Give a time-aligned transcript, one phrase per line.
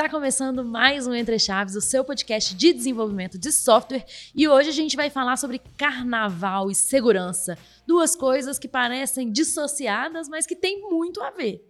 [0.00, 4.70] Está começando mais um Entre Chaves, o seu podcast de desenvolvimento de software, e hoje
[4.70, 10.56] a gente vai falar sobre carnaval e segurança, duas coisas que parecem dissociadas, mas que
[10.56, 11.62] têm muito a ver.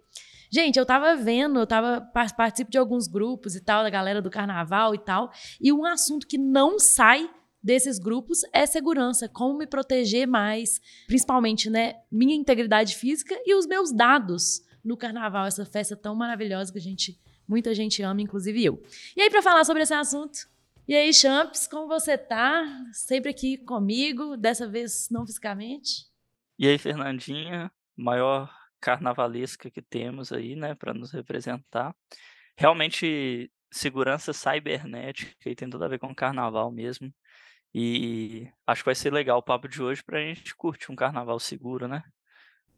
[0.49, 4.31] Gente, eu tava vendo, eu tava participo de alguns grupos e tal da galera do
[4.31, 7.29] carnaval e tal, e um assunto que não sai
[7.61, 13.67] desses grupos é segurança, como me proteger mais, principalmente, né, minha integridade física e os
[13.67, 17.19] meus dados no carnaval, essa festa tão maravilhosa que a gente
[17.51, 18.81] Muita gente ama, inclusive eu.
[19.17, 20.49] E aí, para falar sobre esse assunto,
[20.87, 22.65] e aí, Champs, como você tá?
[22.93, 26.07] Sempre aqui comigo, dessa vez não fisicamente.
[26.57, 28.49] E aí, Fernandinha, maior
[28.81, 31.93] carnavalesca que temos aí, né, para nos representar.
[32.57, 37.13] Realmente, segurança cibernética e tem tudo a ver com carnaval mesmo.
[37.75, 40.97] E acho que vai ser legal o papo de hoje para a gente curtir um
[40.97, 42.05] carnaval seguro, né?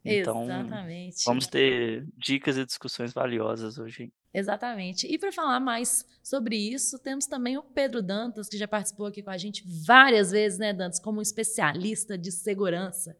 [0.05, 1.23] Então, Exatamente.
[1.25, 4.11] vamos ter dicas e discussões valiosas hoje.
[4.33, 5.07] Exatamente.
[5.07, 9.21] E para falar mais sobre isso, temos também o Pedro Dantas, que já participou aqui
[9.21, 13.15] com a gente várias vezes, né, Dantas, como um especialista de segurança,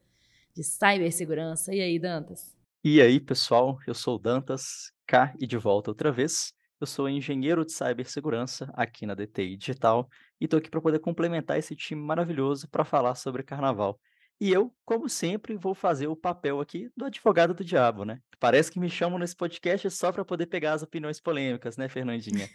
[0.54, 1.74] de cibersegurança.
[1.74, 2.54] E aí, Dantas?
[2.84, 6.54] E aí, pessoal, eu sou o Dantas, cá e de volta outra vez.
[6.82, 10.10] Eu sou engenheiro de cibersegurança aqui na DTI Digital
[10.42, 13.98] e estou aqui para poder complementar esse time maravilhoso para falar sobre carnaval.
[14.40, 18.20] E eu, como sempre, vou fazer o papel aqui do advogado do diabo, né?
[18.40, 22.50] Parece que me chamam nesse podcast só para poder pegar as opiniões polêmicas, né, Fernandinha?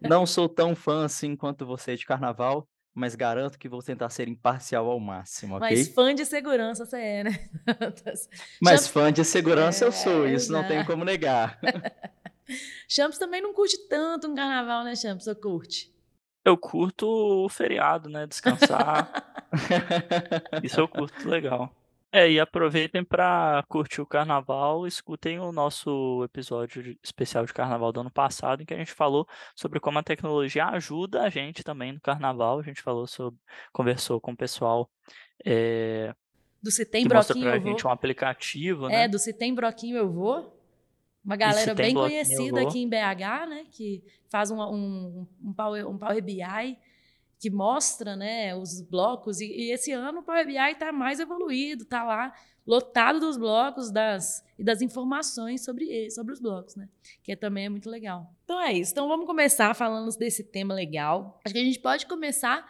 [0.00, 4.28] Não sou tão fã assim quanto você de carnaval, mas garanto que vou tentar ser
[4.28, 5.68] imparcial ao máximo, ok?
[5.68, 7.50] Mas fã de segurança você é, né?
[8.62, 11.60] mas fã de segurança é, eu sou, isso não tenho como negar.
[12.88, 15.26] Champs também não curte tanto um carnaval, né, Champs?
[15.26, 15.94] Ou curte?
[16.46, 18.24] Eu curto o feriado, né?
[18.24, 19.10] Descansar.
[20.62, 21.74] Isso eu curto legal.
[22.12, 27.98] É, e aproveitem para curtir o carnaval, escutem o nosso episódio especial de carnaval do
[27.98, 29.26] ano passado, em que a gente falou
[29.56, 32.60] sobre como a tecnologia ajuda a gente também no carnaval.
[32.60, 33.40] A gente falou sobre,
[33.72, 34.88] conversou com o pessoal
[35.44, 36.14] é,
[36.62, 37.90] do Se Tem Broquinho pra eu gente vou.
[37.90, 39.04] um aplicativo, é, né?
[39.04, 40.55] É, do Se Tem Broquinho eu vou.
[41.26, 43.66] Uma galera bem conhecida aqui em BH, né?
[43.68, 44.00] Que
[44.30, 46.78] faz um, um, um, Power, um Power BI
[47.38, 49.40] que mostra né, os blocos.
[49.40, 52.32] E, e esse ano o Power BI está mais evoluído, está lá
[52.64, 56.88] lotado dos blocos das, e das informações sobre, sobre os blocos, né?
[57.24, 58.32] Que também é muito legal.
[58.44, 58.92] Então é isso.
[58.92, 61.40] Então vamos começar falando desse tema legal.
[61.44, 62.64] Acho que a gente pode começar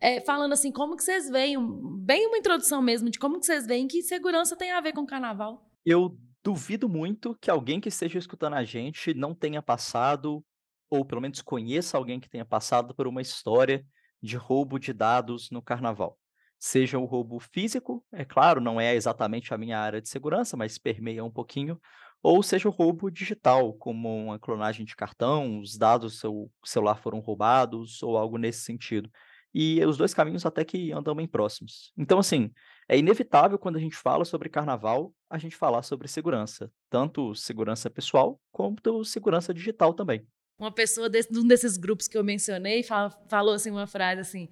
[0.00, 1.56] é, falando assim, como que vocês veem,
[1.98, 5.06] bem uma introdução mesmo de como que vocês veem que segurança tem a ver com
[5.06, 5.64] carnaval.
[5.86, 10.44] Eu duvido muito que alguém que esteja escutando a gente não tenha passado,
[10.88, 13.84] ou pelo menos conheça alguém que tenha passado por uma história
[14.22, 16.18] de roubo de dados no carnaval.
[16.58, 20.76] Seja o roubo físico, é claro, não é exatamente a minha área de segurança, mas
[20.76, 21.80] permeia um pouquinho,
[22.22, 26.96] ou seja o roubo digital, como uma clonagem de cartão, os dados do seu celular
[26.96, 29.10] foram roubados, ou algo nesse sentido.
[29.52, 31.92] E os dois caminhos até que andam bem próximos.
[31.96, 32.50] Então, assim,
[32.88, 37.90] é inevitável quando a gente fala sobre carnaval, a gente falar sobre segurança, tanto segurança
[37.90, 40.26] pessoal quanto segurança digital também
[40.60, 44.48] uma pessoa desse, um desses grupos que eu mencionei fala, falou assim uma frase assim: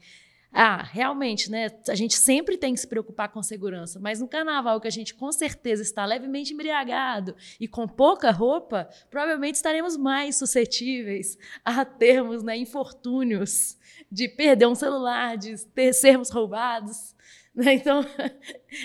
[0.53, 1.69] ah, realmente, né?
[1.89, 5.15] A gente sempre tem que se preocupar com segurança, mas no carnaval que a gente
[5.15, 12.43] com certeza está levemente embriagado e com pouca roupa, provavelmente estaremos mais suscetíveis a termos
[12.43, 13.77] né, infortúnios
[14.11, 17.15] de perder um celular, de ter, sermos roubados.
[17.55, 17.75] Né?
[17.75, 18.05] Então,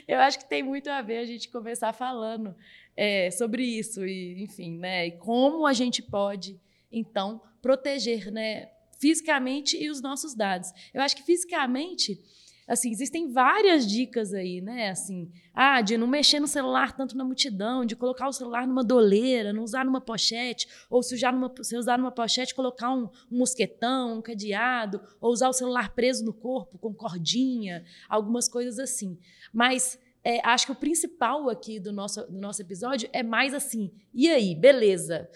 [0.08, 2.56] eu acho que tem muito a ver a gente começar falando
[2.98, 5.08] é, sobre isso e, enfim, né?
[5.08, 6.60] E como a gente pode
[6.92, 8.70] então, proteger né,
[9.04, 10.72] fisicamente e os nossos dados.
[10.94, 12.18] Eu acho que fisicamente,
[12.66, 14.92] assim, existem várias dicas aí, né?
[14.92, 18.82] Assim, ah, de não mexer no celular tanto na multidão, de colocar o celular numa
[18.82, 23.10] doleira, não usar numa pochete, ou se usar numa, se usar numa pochete, colocar um,
[23.30, 28.80] um mosquetão, um cadeado, ou usar o celular preso no corpo com cordinha, algumas coisas
[28.80, 29.20] assim.
[29.52, 33.92] Mas é, acho que o principal aqui do nosso, do nosso episódio é mais assim,
[34.14, 35.30] e aí, beleza?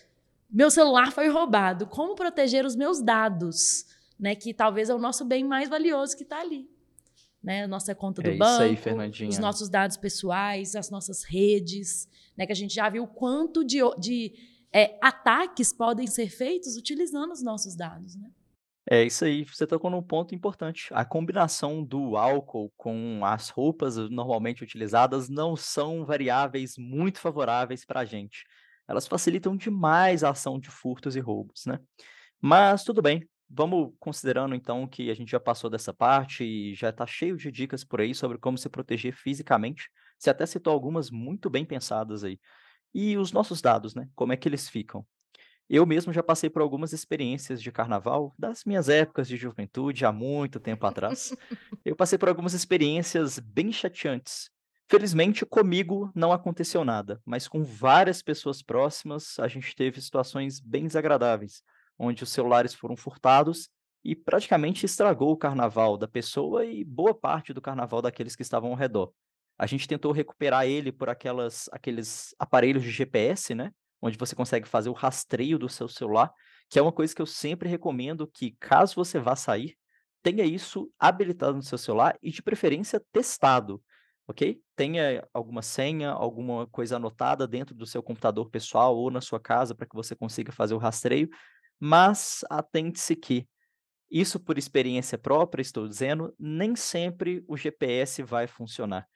[0.49, 1.87] Meu celular foi roubado.
[1.87, 3.85] Como proteger os meus dados?
[4.19, 6.67] Né, que talvez é o nosso bem mais valioso que está ali.
[7.43, 12.47] Né, nossa conta do é banco, aí, os nossos dados pessoais, as nossas redes, né,
[12.47, 14.33] que a gente já viu quanto de, de
[14.73, 18.15] é, ataques podem ser feitos utilizando os nossos dados.
[18.15, 18.31] Né?
[18.89, 20.87] É isso aí, você tocou num ponto importante.
[20.91, 27.99] A combinação do álcool com as roupas normalmente utilizadas não são variáveis muito favoráveis para
[27.99, 28.47] a gente
[28.87, 31.79] elas facilitam demais a ação de furtos e roubos, né?
[32.39, 36.89] Mas tudo bem, vamos considerando então que a gente já passou dessa parte e já
[36.89, 39.89] está cheio de dicas por aí sobre como se proteger fisicamente.
[40.17, 42.39] Você até citou algumas muito bem pensadas aí.
[42.93, 44.07] E os nossos dados, né?
[44.15, 45.05] Como é que eles ficam?
[45.69, 50.11] Eu mesmo já passei por algumas experiências de carnaval, das minhas épocas de juventude, há
[50.13, 51.35] muito tempo atrás.
[51.83, 54.49] Eu passei por algumas experiências bem chateantes.
[54.89, 60.87] Felizmente, comigo não aconteceu nada, mas com várias pessoas próximas, a gente teve situações bem
[60.87, 61.61] desagradáveis,
[61.99, 63.69] onde os celulares foram furtados
[64.01, 68.69] e praticamente estragou o carnaval da pessoa e boa parte do carnaval daqueles que estavam
[68.69, 69.11] ao redor.
[69.57, 73.73] A gente tentou recuperar ele por aquelas, aqueles aparelhos de GPS, né?
[74.01, 76.31] onde você consegue fazer o rastreio do seu celular,
[76.69, 79.75] que é uma coisa que eu sempre recomendo que, caso você vá sair,
[80.23, 83.81] tenha isso habilitado no seu celular e, de preferência, testado,
[84.27, 84.59] ok?
[84.75, 89.73] Tenha alguma senha, alguma coisa anotada dentro do seu computador pessoal ou na sua casa
[89.73, 91.29] para que você consiga fazer o rastreio,
[91.79, 93.47] mas atente-se que
[94.09, 99.07] isso por experiência própria, estou dizendo, nem sempre o GPS vai funcionar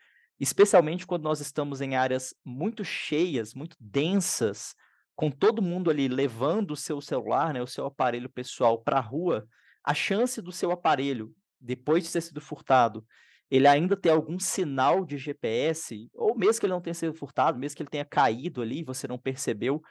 [0.41, 4.73] especialmente quando nós estamos em áreas muito cheias, muito densas,
[5.15, 9.01] com todo mundo ali levando o seu celular, né, o seu aparelho pessoal para a
[9.01, 9.47] rua,
[9.83, 13.05] a chance do seu aparelho, depois de ter sido furtado,
[13.51, 17.59] ele ainda ter algum sinal de GPS, ou mesmo que ele não tenha sido furtado,
[17.59, 19.81] mesmo que ele tenha caído ali e você não percebeu,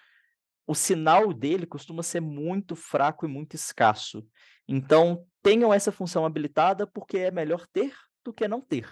[0.66, 4.26] o sinal dele costuma ser muito fraco e muito escasso.
[4.66, 8.88] Então, tenham essa função habilitada porque é melhor ter do que não ter.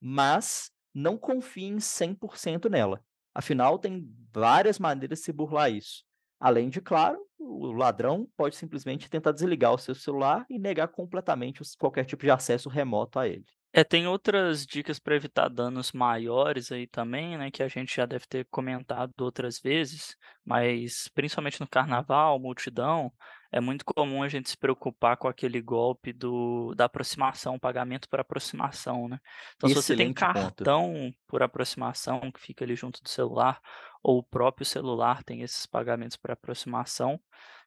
[0.00, 3.00] Mas não confiem 100% nela.
[3.32, 6.02] Afinal, tem várias maneiras de se burlar isso.
[6.40, 11.62] Além de, claro, o ladrão pode simplesmente tentar desligar o seu celular e negar completamente
[11.78, 13.46] qualquer tipo de acesso remoto a ele.
[13.72, 18.06] É, tem outras dicas para evitar danos maiores aí também, né, que a gente já
[18.06, 23.12] deve ter comentado outras vezes, mas principalmente no carnaval, multidão,
[23.52, 28.20] é muito comum a gente se preocupar com aquele golpe do, da aproximação, pagamento por
[28.20, 29.18] aproximação, né?
[29.56, 30.64] Então, se você tem Excelente ponto.
[30.64, 33.60] cartão por aproximação que fica ali junto do celular,
[34.02, 37.20] ou o próprio celular tem esses pagamentos por aproximação,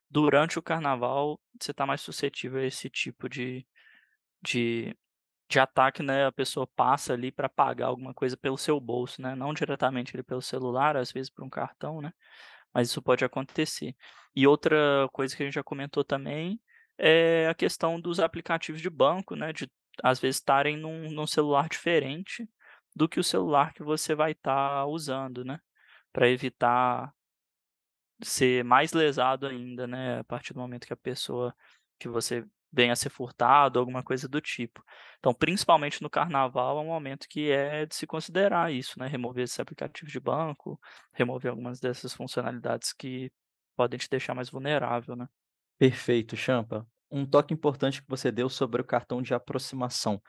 [0.09, 3.65] durante o carnaval você está mais suscetível a esse tipo de,
[4.43, 4.95] de,
[5.51, 6.25] de ataque, né?
[6.25, 9.35] A pessoa passa ali para pagar alguma coisa pelo seu bolso, né?
[9.35, 12.13] Não diretamente ali pelo celular, às vezes por um cartão, né?
[12.73, 13.95] Mas isso pode acontecer.
[14.35, 14.77] E outra
[15.11, 16.59] coisa que a gente já comentou também
[16.97, 19.53] é a questão dos aplicativos de banco, né?
[19.53, 19.69] De
[20.03, 22.49] às vezes estarem num, num celular diferente
[22.95, 25.59] do que o celular que você vai estar tá usando, né?
[26.13, 27.13] Para evitar
[28.23, 30.19] ser mais lesado ainda, né?
[30.19, 31.55] A partir do momento que a pessoa
[31.99, 34.83] que você venha a ser furtado, alguma coisa do tipo.
[35.19, 39.07] Então, principalmente no carnaval, é um momento que é de se considerar isso, né?
[39.07, 40.79] Remover esses aplicativos de banco,
[41.13, 43.31] remover algumas dessas funcionalidades que
[43.75, 45.27] podem te deixar mais vulnerável, né?
[45.77, 46.87] Perfeito, Champa.
[47.09, 50.21] Um toque importante que você deu sobre o cartão de aproximação.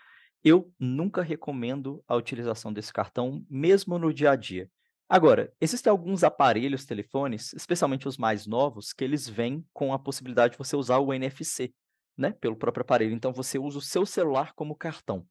[0.43, 4.69] Eu nunca recomendo a utilização desse cartão, mesmo no dia a dia.
[5.09, 10.53] Agora, existem alguns aparelhos, telefones, especialmente os mais novos, que eles vêm com a possibilidade
[10.53, 11.73] de você usar o NFC,
[12.17, 13.15] né, pelo próprio aparelho.
[13.15, 15.27] Então você usa o seu celular como cartão.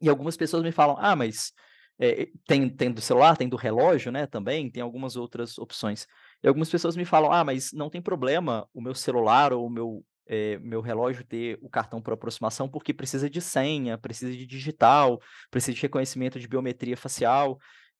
[0.00, 1.52] E algumas pessoas me falam: "Ah, mas,
[2.00, 6.06] eh, tem tem do celular, tem do relógio, né, também, tem algumas outras opções".
[6.42, 9.70] E algumas pessoas me falam: "Ah, mas não tem problema o meu celular ou o
[9.70, 14.46] meu, eh, meu relógio ter o cartão por aproximação, porque precisa de senha, precisa de
[14.46, 17.58] digital, precisa de reconhecimento de biometria facial,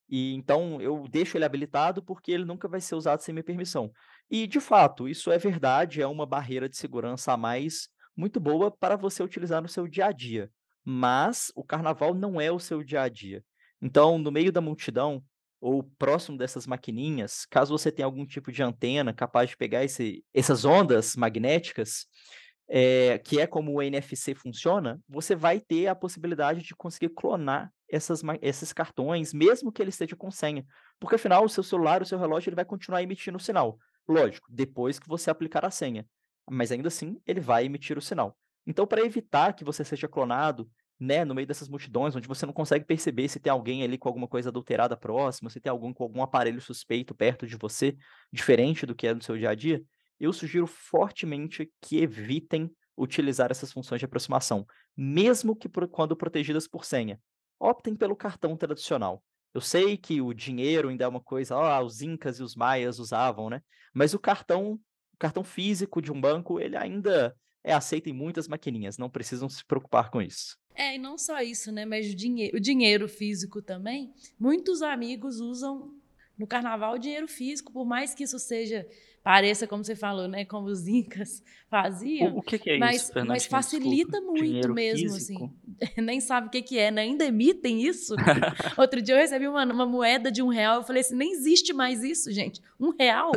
[0.09, 3.90] e então eu deixo ele habilitado porque ele nunca vai ser usado sem minha permissão".
[4.35, 8.71] E, de fato, isso é verdade, é uma barreira de segurança a mais muito boa
[8.71, 10.51] para você utilizar no seu dia a dia.
[10.83, 13.45] Mas o carnaval não é o seu dia a dia.
[13.79, 15.23] Então, no meio da multidão
[15.61, 20.25] ou próximo dessas maquininhas, caso você tenha algum tipo de antena capaz de pegar esse,
[20.33, 22.07] essas ondas magnéticas,
[22.71, 27.71] é, que é como o NFC funciona, você vai ter a possibilidade de conseguir clonar
[27.87, 30.65] essas, esses cartões, mesmo que ele esteja com senha.
[30.99, 33.79] Porque afinal, o seu celular, o seu relógio, ele vai continuar emitindo o sinal.
[34.09, 36.06] Lógico, depois que você aplicar a senha.
[36.50, 38.37] Mas ainda assim, ele vai emitir o sinal.
[38.66, 42.52] Então, para evitar que você seja clonado, né, no meio dessas multidões, onde você não
[42.52, 46.04] consegue perceber se tem alguém ali com alguma coisa adulterada próxima, se tem algum com
[46.04, 47.97] algum aparelho suspeito perto de você,
[48.32, 49.82] diferente do que é no seu dia a dia,
[50.21, 54.64] eu sugiro fortemente que evitem utilizar essas funções de aproximação,
[54.97, 57.21] mesmo que quando protegidas por senha.
[57.59, 59.25] Optem pelo cartão tradicional.
[59.54, 62.99] Eu sei que o dinheiro ainda é uma coisa, ó, os incas e os maias
[62.99, 63.61] usavam, né?
[63.92, 64.80] Mas o cartão,
[65.12, 69.49] o cartão físico de um banco, ele ainda é aceito em muitas maquininhas, não precisam
[69.49, 70.56] se preocupar com isso.
[70.75, 71.85] É, e não só isso, né?
[71.85, 74.12] Mas o dinheiro, o dinheiro físico também.
[74.38, 75.94] Muitos amigos usam
[76.38, 78.87] no carnaval dinheiro físico, por mais que isso seja
[79.23, 82.37] pareça, como você falou, né, como os incas faziam.
[82.37, 83.33] O, que, que, é mas, isso, Fernanda?
[83.33, 84.38] Mas facilita Desculpa.
[84.38, 85.52] muito mesmo, físico?
[85.81, 85.93] assim.
[86.02, 87.02] nem sabe o que, que é, né?
[87.02, 88.14] ainda emitem isso.
[88.76, 91.73] Outro dia eu recebi uma, uma, moeda de um real, eu falei assim, nem existe
[91.73, 92.61] mais isso, gente.
[92.79, 93.33] Um real?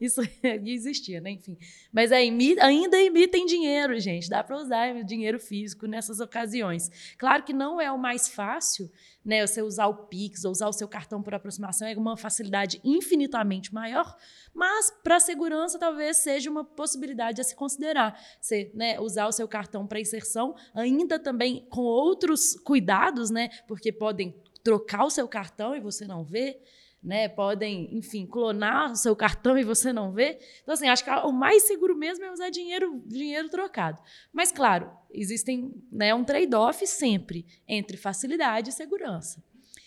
[0.00, 1.30] isso existia, né?
[1.30, 1.56] Enfim.
[1.92, 4.28] Mas é, ainda emitem dinheiro, gente.
[4.28, 6.90] Dá para usar dinheiro físico nessas ocasiões.
[7.18, 8.90] Claro que não é o mais fácil,
[9.26, 12.80] né, você usar o Pix ou usar o seu cartão por aproximação é uma facilidade
[12.84, 14.16] infinitamente maior,
[14.54, 18.18] mas para segurança talvez seja uma possibilidade a se considerar.
[18.40, 23.90] Você né, usar o seu cartão para inserção, ainda também com outros cuidados, né, porque
[23.90, 26.60] podem trocar o seu cartão e você não vê
[27.06, 27.28] né?
[27.28, 30.40] Podem, enfim, clonar o seu cartão e você não vê.
[30.62, 34.02] Então, assim, acho que o mais seguro mesmo é usar dinheiro, dinheiro trocado.
[34.32, 39.40] Mas, claro, existem né, um trade-off sempre entre facilidade e segurança.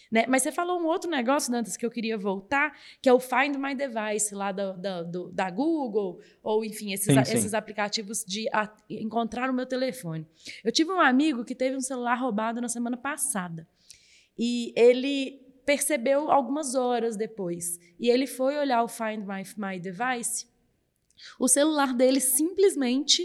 [0.09, 0.25] Né?
[0.29, 3.57] Mas você falou um outro negócio, Dantas, que eu queria voltar, que é o Find
[3.57, 7.33] My Device lá da, da, do, da Google, ou enfim, esses, sim, sim.
[7.33, 10.25] esses aplicativos de a, encontrar o meu telefone.
[10.63, 13.67] Eu tive um amigo que teve um celular roubado na semana passada.
[14.37, 17.79] E ele percebeu algumas horas depois.
[17.99, 20.47] E ele foi olhar o Find My, My Device.
[21.37, 23.21] O celular dele simplesmente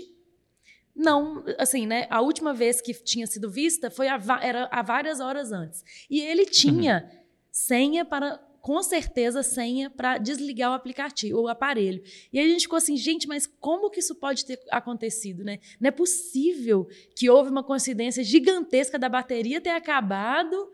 [0.94, 2.06] não, assim, né?
[2.10, 5.82] A última vez que tinha sido vista foi há, era há várias horas antes.
[6.10, 7.18] E ele tinha uhum.
[7.50, 12.02] senha para, com certeza, senha para desligar o aplicativo, o aparelho.
[12.30, 15.60] E aí a gente ficou assim, gente, mas como que isso pode ter acontecido, né?
[15.80, 16.86] Não é possível
[17.16, 20.70] que houve uma coincidência gigantesca da bateria ter acabado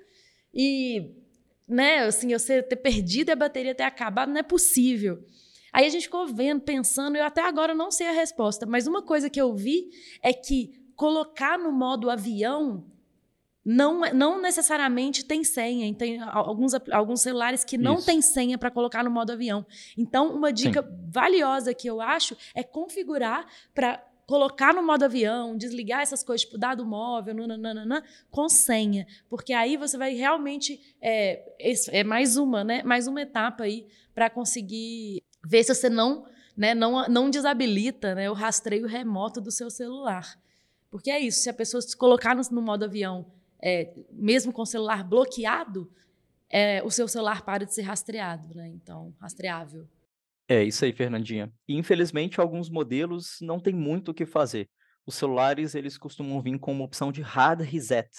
[0.52, 1.19] e
[1.70, 5.24] né, assim, eu ter perdido a bateria ter acabado, não é possível.
[5.72, 9.02] Aí a gente ficou vendo, pensando, eu até agora não sei a resposta, mas uma
[9.02, 9.88] coisa que eu vi
[10.22, 12.84] é que colocar no modo avião
[13.64, 15.94] não, não necessariamente tem senha.
[15.94, 18.06] Tem alguns, alguns celulares que não Isso.
[18.06, 19.64] tem senha para colocar no modo avião.
[19.96, 20.88] Então, uma dica Sim.
[21.08, 26.56] valiosa que eu acho é configurar para colocar no modo avião, desligar essas coisas, tipo
[26.56, 29.04] dado móvel, nananana, com senha.
[29.28, 30.80] Porque aí você vai realmente.
[31.02, 31.52] É,
[31.88, 32.80] é mais uma, né?
[32.84, 38.30] Mais uma etapa aí para conseguir ver se você não, né, não, não desabilita né,
[38.30, 40.38] o rastreio remoto do seu celular.
[40.92, 43.26] Porque é isso, se a pessoa se colocar no, no modo avião,
[43.60, 45.90] é, mesmo com o celular bloqueado,
[46.48, 48.68] é, o seu celular para de ser rastreado, né?
[48.68, 49.88] Então, rastreável.
[50.50, 51.52] É isso aí, Fernandinha.
[51.68, 54.68] E, infelizmente, alguns modelos não tem muito o que fazer.
[55.06, 58.10] Os celulares, eles costumam vir com uma opção de hard reset,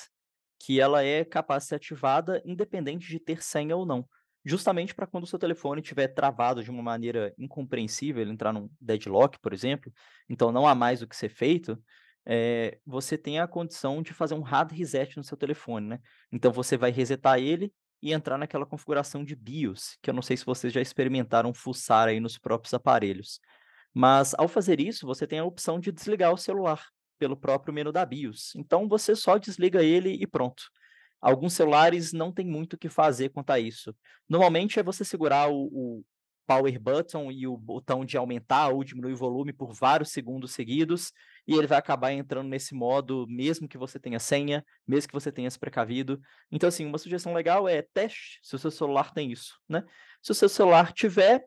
[0.57, 4.07] que ela é capaz de ser ativada independente de ter senha ou não.
[4.45, 9.38] Justamente para quando o seu telefone estiver travado de uma maneira incompreensível, entrar num deadlock,
[9.41, 9.91] por exemplo,
[10.29, 11.77] então não há mais o que ser feito,
[12.25, 16.00] é, você tem a condição de fazer um hard reset no seu telefone, né?
[16.31, 20.36] Então você vai resetar ele e entrar naquela configuração de BIOS, que eu não sei
[20.36, 23.39] se vocês já experimentaram fuçar aí nos próprios aparelhos.
[23.93, 26.88] Mas ao fazer isso, você tem a opção de desligar o celular
[27.20, 28.53] pelo próprio menu da BIOS.
[28.55, 30.63] Então você só desliga ele e pronto.
[31.22, 33.96] Alguns celulares não tem muito o que fazer quanto a isso.
[34.27, 36.05] Normalmente é você segurar o, o
[36.48, 41.13] power button e o botão de aumentar ou diminuir o volume por vários segundos seguidos,
[41.48, 45.31] e ele vai acabar entrando nesse modo, mesmo que você tenha senha, mesmo que você
[45.31, 46.19] tenha se precavido.
[46.51, 49.83] Então, assim, uma sugestão legal é teste se o seu celular tem isso, né?
[50.21, 51.43] Se o seu celular tiver,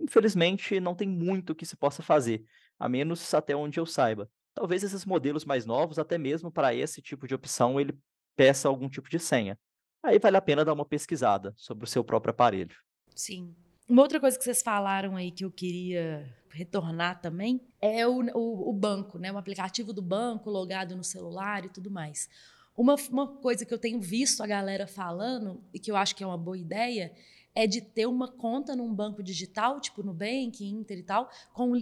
[0.00, 2.44] infelizmente, não tem muito que se possa fazer,
[2.78, 4.30] a menos até onde eu saiba.
[4.54, 7.98] Talvez esses modelos mais novos, até mesmo para esse tipo de opção, ele
[8.36, 9.58] peça algum tipo de senha.
[10.02, 12.76] Aí vale a pena dar uma pesquisada sobre o seu próprio aparelho.
[13.14, 13.54] Sim.
[13.92, 18.70] Uma outra coisa que vocês falaram aí que eu queria retornar também é o, o,
[18.70, 19.30] o, banco, né?
[19.30, 22.26] O aplicativo do banco logado no celular e tudo mais.
[22.74, 26.24] Uma, uma coisa que eu tenho visto a galera falando e que eu acho que
[26.24, 27.12] é uma boa ideia
[27.54, 31.78] é de ter uma conta num banco digital, tipo Nubank, Inter e tal, com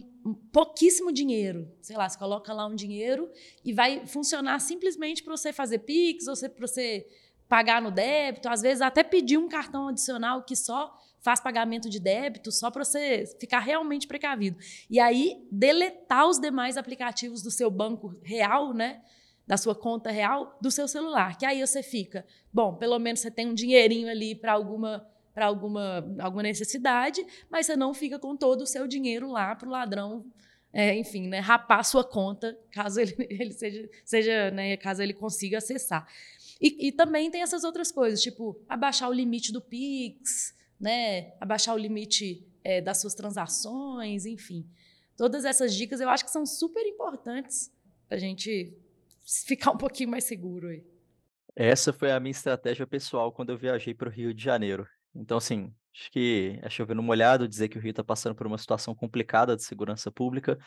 [0.52, 1.70] pouquíssimo dinheiro.
[1.80, 3.30] Sei lá, você coloca lá um dinheiro
[3.64, 7.06] e vai funcionar simplesmente para você fazer Pix ou para você
[7.48, 12.00] pagar no débito, às vezes até pedir um cartão adicional que só faz pagamento de
[12.00, 14.58] débito só para você ficar realmente precavido.
[14.88, 19.02] E aí, deletar os demais aplicativos do seu banco real, né?
[19.46, 21.36] Da sua conta real, do seu celular.
[21.36, 25.46] Que aí você fica, bom, pelo menos você tem um dinheirinho ali para alguma para
[25.46, 29.70] alguma, alguma necessidade, mas você não fica com todo o seu dinheiro lá para o
[29.70, 30.26] ladrão,
[30.72, 35.58] é, enfim, né, rapar sua conta, caso ele, ele seja, seja né, caso ele consiga
[35.58, 36.06] acessar.
[36.60, 41.74] E, e, também tem essas outras coisas, tipo abaixar o limite do Pix, né, abaixar
[41.74, 44.66] o limite é, das suas transações, enfim.
[45.16, 47.70] Todas essas dicas eu acho que são super importantes
[48.08, 48.76] para a gente
[49.46, 50.82] ficar um pouquinho mais seguro aí.
[51.54, 54.86] Essa foi a minha estratégia pessoal quando eu viajei para o Rio de Janeiro.
[55.14, 58.56] Então, assim, acho que é chovendo molhado dizer que o Rio está passando por uma
[58.56, 60.58] situação complicada de segurança pública.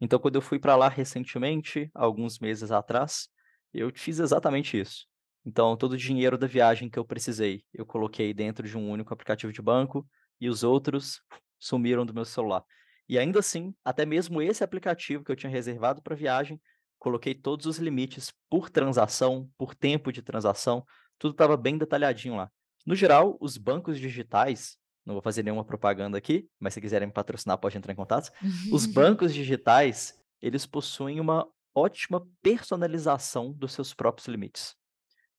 [0.00, 3.28] Então, quando eu fui para lá recentemente, alguns meses atrás,
[3.72, 5.06] Eu fiz exatamente isso.
[5.44, 9.12] Então, todo o dinheiro da viagem que eu precisei, eu coloquei dentro de um único
[9.12, 10.06] aplicativo de banco
[10.40, 11.22] e os outros
[11.58, 12.62] sumiram do meu celular.
[13.08, 16.60] E ainda assim, até mesmo esse aplicativo que eu tinha reservado para viagem,
[16.98, 20.84] coloquei todos os limites por transação, por tempo de transação,
[21.18, 22.50] tudo estava bem detalhadinho lá.
[22.86, 27.12] No geral, os bancos digitais, não vou fazer nenhuma propaganda aqui, mas se quiserem me
[27.12, 28.30] patrocinar, pode entrar em contato.
[28.72, 34.79] Os bancos digitais, eles possuem uma ótima personalização dos seus próprios limites.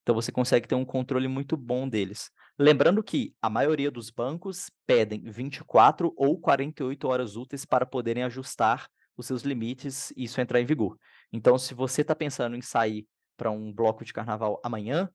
[0.02, 2.32] Então você consegue ter um controle muito bom deles.
[2.58, 8.88] Lembrando que a maioria dos bancos pedem 24 ou 48 horas úteis para poderem ajustar
[9.16, 10.98] os seus limites e isso entrar em vigor.
[11.32, 15.10] Então, se você está pensando em sair para um bloco de carnaval amanhã,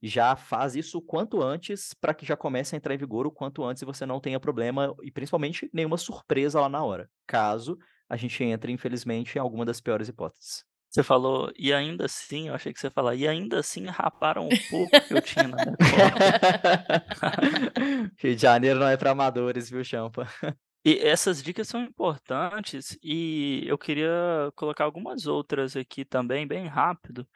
[0.00, 3.32] já faz isso o quanto antes para que já comece a entrar em vigor o
[3.32, 7.76] quanto antes e você não tenha problema e principalmente nenhuma surpresa lá na hora, caso
[8.08, 10.64] a gente entre, infelizmente, em alguma das piores hipóteses.
[10.90, 14.46] Você falou, e ainda assim, eu achei que você ia falar, e ainda assim raparam
[14.46, 15.76] um pouco que eu tinha na minha
[18.18, 20.26] Rio de Janeiro não é para amadores, viu, Champa?
[20.84, 24.10] E essas dicas são importantes e eu queria
[24.54, 27.28] colocar algumas outras aqui também, bem rápido,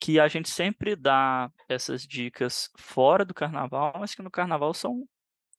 [0.00, 5.06] que a gente sempre dá essas dicas fora do carnaval, mas que no carnaval são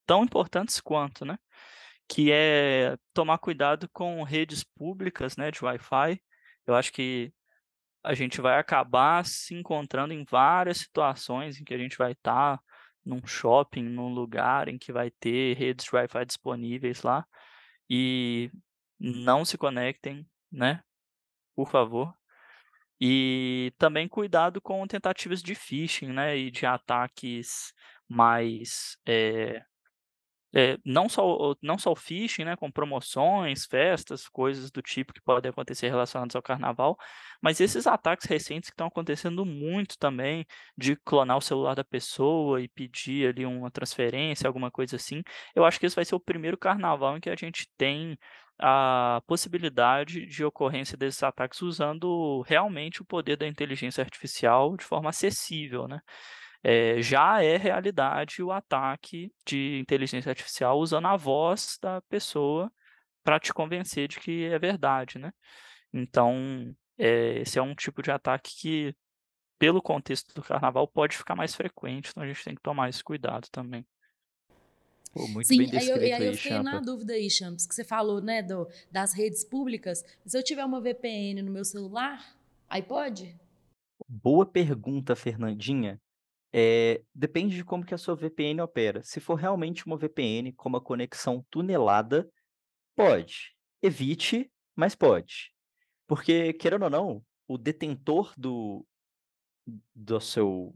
[0.05, 1.37] tão importantes quanto, né?
[2.07, 6.19] Que é tomar cuidado com redes públicas, né, de Wi-Fi.
[6.67, 7.33] Eu acho que
[8.03, 12.57] a gente vai acabar se encontrando em várias situações em que a gente vai estar
[12.57, 12.63] tá
[13.03, 17.25] num shopping, num lugar em que vai ter redes Wi-Fi disponíveis lá
[17.89, 18.51] e
[18.99, 20.83] não se conectem, né?
[21.55, 22.13] Por favor.
[22.99, 26.37] E também cuidado com tentativas de phishing, né?
[26.37, 27.73] E de ataques
[28.07, 29.63] mais é,
[30.55, 35.21] é, não, só, não só o phishing, né, com promoções, festas, coisas do tipo que
[35.21, 36.97] podem acontecer relacionadas ao carnaval,
[37.41, 40.45] mas esses ataques recentes que estão acontecendo muito também,
[40.77, 45.21] de clonar o celular da pessoa e pedir ali uma transferência, alguma coisa assim,
[45.53, 48.17] eu acho que esse vai ser o primeiro carnaval em que a gente tem
[48.57, 55.09] a possibilidade de ocorrência desses ataques usando realmente o poder da inteligência artificial de forma
[55.09, 55.99] acessível, né?
[56.67, 62.71] É, já é realidade o ataque de inteligência artificial usando a voz da pessoa
[63.23, 65.31] para te convencer de que é verdade, né?
[65.93, 68.95] Então, é, esse é um tipo de ataque que,
[69.59, 73.03] pelo contexto do carnaval, pode ficar mais frequente, então a gente tem que tomar esse
[73.03, 73.85] cuidado também.
[75.13, 76.63] Pô, muito Sim, bem descrito aí eu, aí eu fiquei Champa.
[76.63, 80.03] na dúvida aí, Champs, que você falou, né, do, das redes públicas.
[80.25, 82.35] Se eu tiver uma VPN no meu celular,
[82.67, 83.39] aí pode?
[84.09, 86.01] Boa pergunta, Fernandinha.
[86.57, 89.03] É, depende de como que a sua VPN opera.
[89.03, 92.31] Se for realmente uma VPN com uma conexão tunelada,
[92.95, 93.53] pode.
[93.81, 95.51] Evite, mas pode.
[96.07, 98.87] Porque, querendo ou não, o detentor do,
[99.93, 100.73] do seu,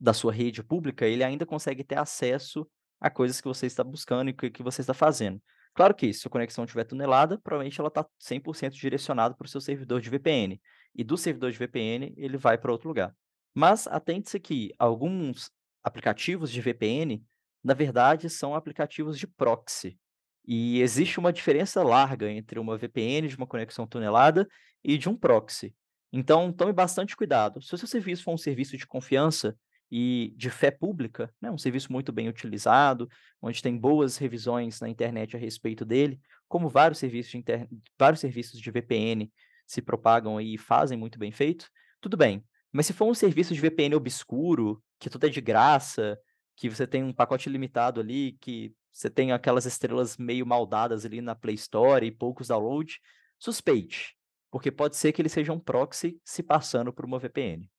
[0.00, 2.68] da sua rede pública, ele ainda consegue ter acesso
[3.00, 5.40] a coisas que você está buscando e que, você está fazendo.
[5.74, 9.60] Claro que se a conexão estiver tunelada, provavelmente ela está 100% direcionada para o seu
[9.60, 10.60] servidor de VPN.
[10.92, 13.14] E do servidor de VPN, ele vai para outro lugar.
[13.54, 15.50] Mas atente-se que alguns
[15.82, 17.22] aplicativos de VPN,
[17.62, 19.98] na verdade, são aplicativos de proxy.
[20.46, 24.48] E existe uma diferença larga entre uma VPN de uma conexão tunelada
[24.82, 25.74] e de um proxy.
[26.12, 27.62] Então, tome bastante cuidado.
[27.62, 29.56] Se o seu serviço for um serviço de confiança
[29.90, 33.08] e de fé pública, né, um serviço muito bem utilizado,
[33.40, 37.68] onde tem boas revisões na internet a respeito dele, como vários serviços de, inter...
[37.98, 39.30] vários serviços de VPN
[39.66, 42.44] se propagam e fazem muito bem feito, tudo bem.
[42.72, 46.18] Mas se for um serviço de VPN obscuro, que tudo é de graça,
[46.56, 51.20] que você tem um pacote limitado ali, que você tem aquelas estrelas meio maldadas ali
[51.20, 52.98] na Play Store e poucos downloads,
[53.38, 54.16] suspeite.
[54.50, 57.70] Porque pode ser que ele seja um proxy se passando por uma VPN.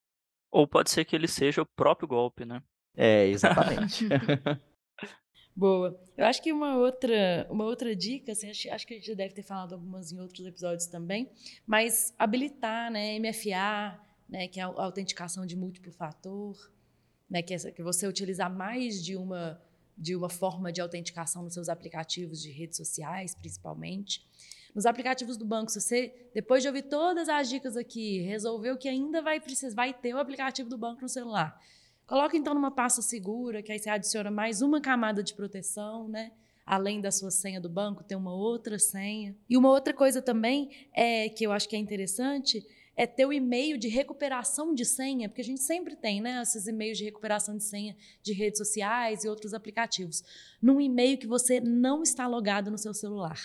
[0.52, 2.62] Ou pode ser que ele seja o próprio golpe, né?
[2.96, 4.08] É, exatamente.
[5.56, 6.00] Boa.
[6.18, 9.14] Eu acho que uma outra, uma outra dica, assim, acho, acho, que a gente já
[9.14, 11.32] deve ter falado algumas em outros episódios também,
[11.66, 14.00] mas habilitar, né, MFA,
[14.34, 16.58] né, que é a autenticação de múltiplo fator,
[17.30, 19.62] né, que, é, que você utilizar mais de uma
[19.96, 24.28] de uma forma de autenticação nos seus aplicativos de redes sociais, principalmente.
[24.74, 28.90] Nos aplicativos do banco, se você, depois de ouvir todas as dicas aqui, resolveu que
[28.90, 31.62] ainda vai precisar, vai ter o aplicativo do banco no celular.
[32.08, 36.32] Coloca então numa pasta segura, que aí você adiciona mais uma camada de proteção, né?
[36.66, 39.38] Além da sua senha do banco, tem uma outra senha.
[39.48, 43.34] E uma outra coisa também é que eu acho que é interessante é ter o
[43.34, 47.58] e-mail de recuperação de senha, porque a gente sempre tem, né, esses e-mails de recuperação
[47.58, 50.24] de senha de redes sociais e outros aplicativos,
[50.62, 53.40] num e-mail que você não está logado no seu celular.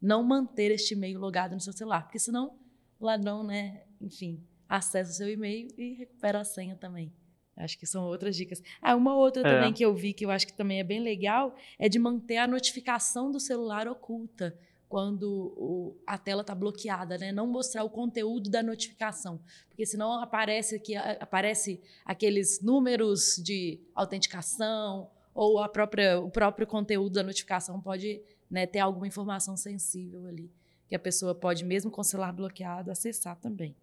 [0.00, 2.56] Não manter este e-mail logado no seu celular, porque senão
[2.98, 7.12] o ladrão, né, enfim, acessa o seu e-mail e recupera a senha também.
[7.56, 8.62] Acho que são outras dicas.
[8.80, 9.52] Ah, uma outra É.
[9.52, 12.38] também que eu vi que eu acho que também é bem legal é de manter
[12.38, 14.56] a notificação do celular oculta
[14.90, 17.30] quando o- a tela está bloqueada, né?
[17.30, 25.08] Não mostrar o conteúdo da notificação, porque senão aparece que aparece aqueles números de autenticação
[25.32, 30.50] ou a própria o próprio conteúdo da notificação pode né, ter alguma informação sensível ali
[30.88, 33.76] que a pessoa pode mesmo com o celular bloqueado acessar também.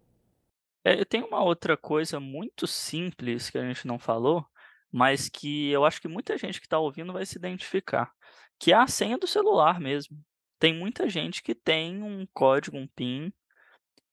[0.84, 4.44] É, tem uma outra coisa muito simples que a gente não falou,
[4.92, 8.12] mas que eu acho que muita gente que está ouvindo vai se identificar,
[8.58, 10.22] que é a senha do celular mesmo.
[10.58, 13.32] Tem muita gente que tem um código, um PIN,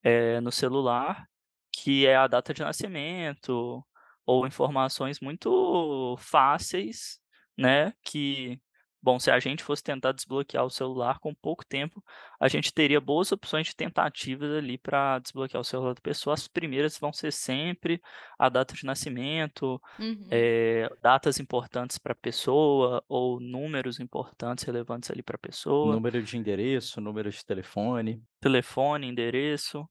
[0.03, 1.27] eh, no celular,
[1.71, 3.83] que é a data de nascimento,
[4.25, 7.19] ou informações muito fáceis,
[7.57, 8.59] né, que,
[9.05, 12.03] bom, se a gente fosse tentar desbloquear o celular com pouco tempo,
[12.39, 16.33] a gente teria boas opções de tentativas ali para desbloquear o celular da pessoa.
[16.33, 18.01] As primeiras vão ser sempre
[18.39, 20.45] a data de nascimento, Uhum.
[20.49, 26.21] eh, datas importantes para a pessoa ou números importantes relevantes ali para a pessoa, Número
[26.21, 28.21] de endereço, número de telefone.
[28.41, 29.87] telefone, endereço.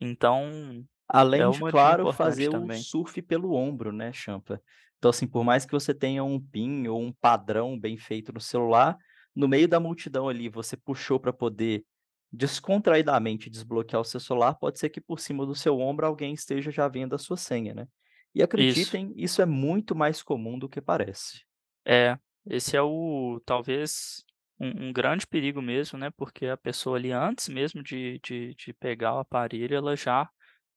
[0.00, 2.70] Então, Além é de, claro, fazer o também.
[2.70, 4.62] surf pelo ombro, né, Champa?
[4.98, 8.40] Então, assim, por mais que você tenha um PIN ou um padrão bem feito no
[8.40, 8.96] celular,
[9.34, 11.84] no meio da multidão ali, você puxou para poder
[12.32, 16.70] descontraidamente desbloquear o seu celular, pode ser que por cima do seu ombro alguém esteja
[16.70, 17.86] já vendo a sua senha, né?
[18.34, 18.98] E Isso.
[18.98, 21.42] acreditem, isso é muito mais comum do que parece.
[21.86, 24.24] É, esse é o talvez
[24.60, 28.72] um um grande perigo mesmo, né, porque a pessoa ali antes mesmo de de de
[28.74, 30.28] pegar o aparelho, ela já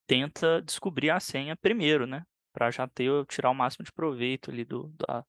[0.08, 4.66] tenta descobrir a senha primeiro, né, Para já ter tirar o máximo de proveito ali
[4.66, 5.26] do da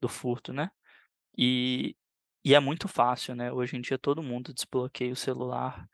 [0.00, 0.70] do furto, né.
[1.36, 1.96] E
[2.44, 5.88] e é muito fácil, né, hoje em dia todo mundo desbloqueia o celular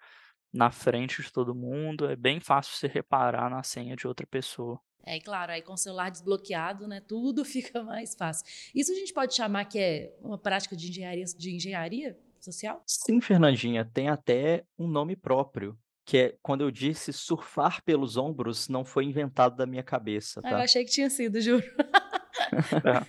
[0.53, 4.81] na frente de todo mundo, é bem fácil você reparar na senha de outra pessoa.
[5.05, 8.47] É, claro, aí com o celular desbloqueado, né, tudo fica mais fácil.
[8.75, 12.83] Isso a gente pode chamar que é uma prática de engenharia, de engenharia social?
[12.87, 18.67] Sim, Fernandinha, tem até um nome próprio, que é quando eu disse surfar pelos ombros,
[18.67, 20.63] não foi inventado da minha cabeça, Ah, eu tá?
[20.65, 21.63] achei que tinha sido, juro.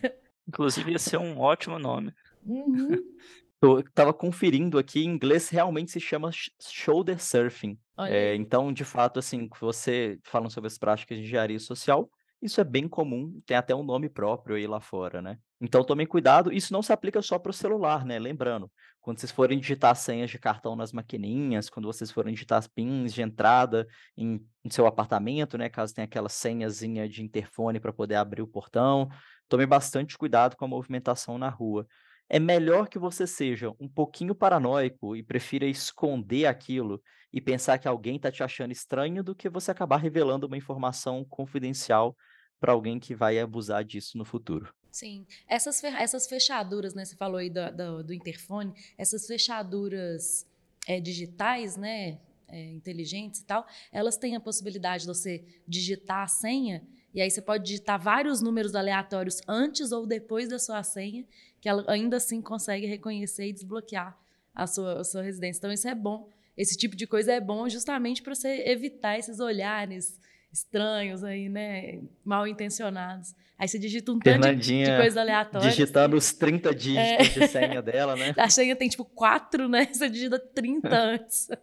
[0.04, 0.20] É.
[0.46, 2.14] Inclusive ia ser um ótimo nome.
[2.46, 2.90] Uhum.
[3.62, 7.78] Eu estava conferindo aqui, em inglês realmente se chama sh- shoulder surfing.
[8.00, 12.10] É, então, de fato, assim, você falando sobre as práticas de engenharia social,
[12.42, 15.38] isso é bem comum, tem até um nome próprio aí lá fora, né?
[15.62, 18.18] Então, tomem cuidado, isso não se aplica só para o celular, né?
[18.18, 18.72] Lembrando,
[19.02, 23.14] quando vocês forem digitar senhas de cartão nas maquininhas, quando vocês forem digitar as pins
[23.14, 25.68] de entrada em, em seu apartamento, né?
[25.68, 29.10] Caso tenha aquela senhazinha de interfone para poder abrir o portão,
[29.50, 31.86] tome bastante cuidado com a movimentação na rua.
[32.30, 37.02] É melhor que você seja um pouquinho paranoico e prefira esconder aquilo
[37.34, 41.26] e pensar que alguém está te achando estranho do que você acabar revelando uma informação
[41.26, 42.16] confidencial
[42.60, 44.74] para alguém que vai abusar disso no futuro.
[44.92, 47.06] Sim, essas, essas fechaduras, né?
[47.06, 50.46] Você falou aí do, do, do interfone, essas fechaduras
[50.88, 52.20] é, digitais, né?
[52.52, 57.30] é, inteligentes e tal, elas têm a possibilidade de você digitar a senha, e aí
[57.30, 61.26] você pode digitar vários números aleatórios antes ou depois da sua senha,
[61.60, 64.18] que ela ainda assim consegue reconhecer e desbloquear
[64.54, 65.60] a sua, a sua residência.
[65.60, 66.30] Então, isso é bom.
[66.56, 70.20] Esse tipo de coisa é bom justamente para você evitar esses olhares
[70.52, 72.00] estranhos aí, né?
[72.26, 73.36] Mal intencionados.
[73.58, 75.70] Aí você digita um tanto de, de coisa aleatória.
[75.70, 76.74] digitando os 30 É.
[76.74, 78.34] dígitos de senha dela, né?
[78.40, 79.86] A senha tem tipo quatro, né?
[79.92, 81.48] Você digita 30 antes.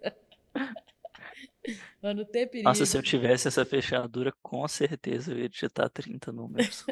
[2.00, 2.68] Pra não ter perigo.
[2.68, 6.84] Nossa, se eu tivesse essa fechadura, com certeza eu ia digitar 30 números.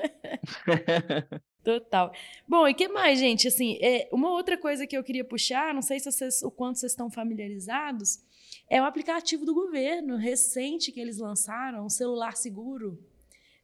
[1.65, 2.13] Total.
[2.47, 3.49] Bom, e que mais, gente?
[3.49, 6.79] Assim, é, uma outra coisa que eu queria puxar, não sei se vocês, o quanto
[6.79, 8.21] vocês estão familiarizados,
[8.69, 13.03] é o aplicativo do governo recente que eles lançaram, o celular seguro,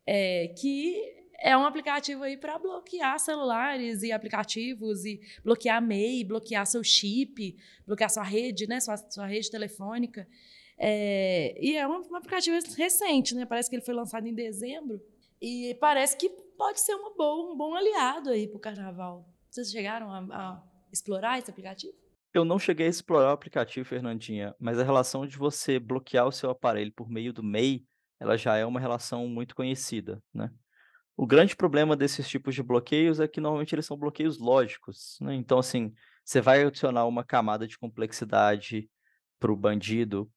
[0.07, 6.67] é, que é um aplicativo aí para bloquear celulares e aplicativos e bloquear MEI, bloquear
[6.67, 7.55] seu chip,
[7.87, 10.27] bloquear sua rede, né, sua, sua rede telefônica.
[10.79, 13.45] É, e é um, um aplicativo recente, né?
[13.45, 14.99] Parece que ele foi lançado em dezembro.
[15.41, 19.27] E parece que pode ser uma boa, um bom aliado aí para o carnaval.
[19.49, 21.95] Vocês chegaram a, a explorar esse aplicativo?
[22.35, 26.33] Eu não cheguei a explorar o aplicativo, Fernandinha, mas a relação de você bloquear o
[26.33, 27.87] seu aparelho por meio do MEI,
[28.21, 30.51] ela já é uma relação muito conhecida, né?
[31.17, 35.35] O grande problema desses tipos de bloqueios é que normalmente eles são bloqueios lógicos, né?
[35.35, 38.87] Então, assim, você vai adicionar uma camada de complexidade
[39.39, 40.31] para o bandido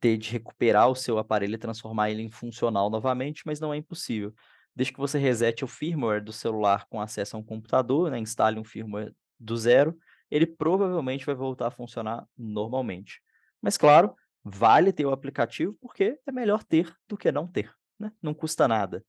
[0.00, 3.76] ter de recuperar o seu aparelho e transformar ele em funcional novamente, mas não é
[3.76, 4.34] impossível.
[4.76, 8.60] Desde que você resete o firmware do celular com acesso a um computador, né, instale
[8.60, 9.98] um firmware do zero,
[10.30, 13.22] ele provavelmente vai voltar a funcionar normalmente.
[13.62, 18.12] Mas claro, vale ter o aplicativo porque é melhor ter do que não ter, né?
[18.22, 19.02] Não custa nada.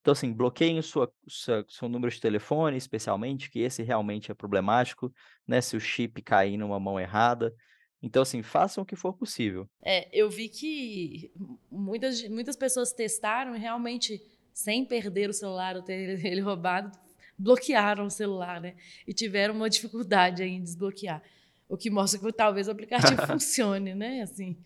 [0.00, 5.12] Então, assim, bloqueiem sua, sua, seu número de telefone, especialmente, que esse realmente é problemático,
[5.46, 5.60] né?
[5.60, 7.54] Se o chip cair numa mão errada.
[8.02, 9.70] Então, assim, façam o que for possível.
[9.80, 11.32] É, eu vi que
[11.70, 14.20] muitas, muitas pessoas testaram e realmente,
[14.52, 16.90] sem perder o celular ou ter ele roubado,
[17.38, 18.74] bloquearam o celular, né?
[19.06, 21.22] E tiveram uma dificuldade em desbloquear.
[21.68, 24.22] O que mostra que talvez o aplicativo funcione, né?
[24.22, 24.56] Assim.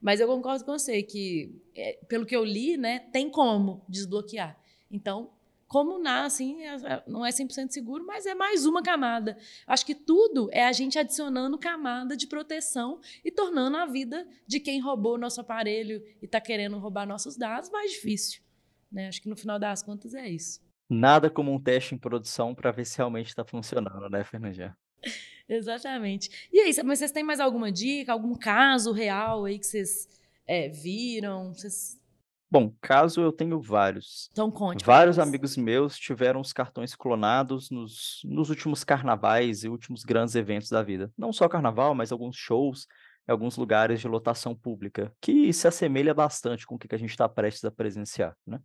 [0.00, 4.58] Mas eu concordo com você que, é, pelo que eu li, né, tem como desbloquear.
[4.90, 5.30] Então,
[5.66, 9.36] como nasce, assim, não é 100% seguro, mas é mais uma camada.
[9.66, 14.60] Acho que tudo é a gente adicionando camada de proteção e tornando a vida de
[14.60, 18.45] quem roubou nosso aparelho e está querendo roubar nossos dados mais difícil.
[18.90, 19.08] Né?
[19.08, 20.60] Acho que no final das contas é isso.
[20.88, 24.76] Nada como um teste em produção para ver se realmente está funcionando, né, Fernandinha?
[25.48, 26.48] Exatamente.
[26.52, 30.08] E aí, mas vocês têm mais alguma dica, algum caso real aí que vocês
[30.46, 31.52] é, viram?
[31.52, 32.00] Vocês
[32.48, 34.28] Bom, caso eu tenho vários.
[34.30, 40.04] Então conte Vários amigos meus tiveram os cartões clonados nos, nos últimos carnavais e últimos
[40.04, 41.12] grandes eventos da vida.
[41.18, 42.86] Não só carnaval, mas alguns shows,
[43.28, 47.10] em alguns lugares de lotação pública, que se assemelha bastante com o que a gente
[47.10, 48.60] está prestes a presenciar, né?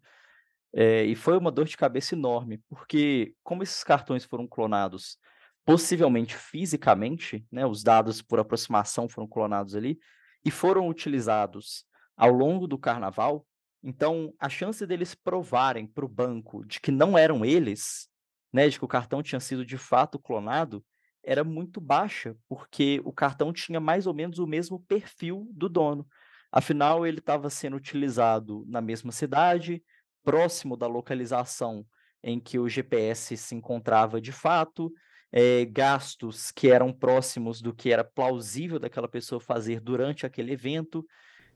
[0.73, 5.17] É, e foi uma dor de cabeça enorme, porque como esses cartões foram clonados,
[5.65, 9.99] possivelmente fisicamente, né, os dados por aproximação foram clonados ali,
[10.45, 13.45] e foram utilizados ao longo do carnaval,
[13.83, 18.07] então, a chance deles provarem para o banco de que não eram eles,
[18.53, 20.85] né, de que o cartão tinha sido de fato clonado,
[21.23, 26.07] era muito baixa, porque o cartão tinha mais ou menos o mesmo perfil do dono.
[26.51, 29.83] Afinal, ele estava sendo utilizado na mesma cidade,
[30.23, 31.85] próximo da localização
[32.23, 34.91] em que o GPS se encontrava de fato,
[35.31, 41.05] é, gastos que eram próximos do que era plausível daquela pessoa fazer durante aquele evento.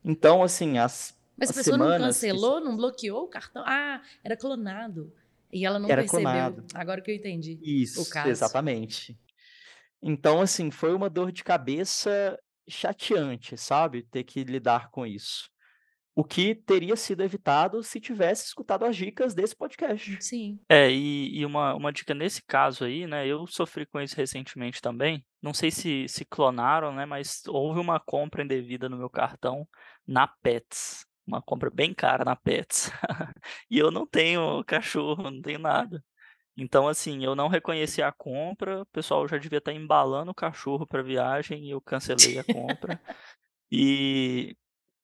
[0.04, 2.65] Então, assim, as mas a pessoa não cancelou, que...
[2.65, 3.63] não bloqueou o cartão?
[3.65, 5.12] Ah, era clonado.
[5.51, 6.23] E ela não era percebeu.
[6.23, 6.65] Clonado.
[6.73, 7.60] Agora que eu entendi.
[7.62, 9.17] Isso, exatamente.
[10.07, 12.37] Então, assim, foi uma dor de cabeça
[12.69, 14.03] chateante, sabe?
[14.03, 15.49] Ter que lidar com isso.
[16.15, 20.15] O que teria sido evitado se tivesse escutado as dicas desse podcast.
[20.21, 20.59] Sim.
[20.69, 23.25] É, e, e uma, uma dica nesse caso aí, né?
[23.25, 25.25] Eu sofri com isso recentemente também.
[25.41, 27.07] Não sei se, se clonaram, né?
[27.07, 29.67] Mas houve uma compra indevida no meu cartão
[30.07, 32.91] na Pets uma compra bem cara na Pets.
[33.69, 36.03] e eu não tenho cachorro, não tenho nada.
[36.57, 40.87] Então, assim, eu não reconheci a compra, o pessoal já devia estar embalando o cachorro
[40.87, 42.99] para viagem e eu cancelei a compra.
[43.71, 44.55] e,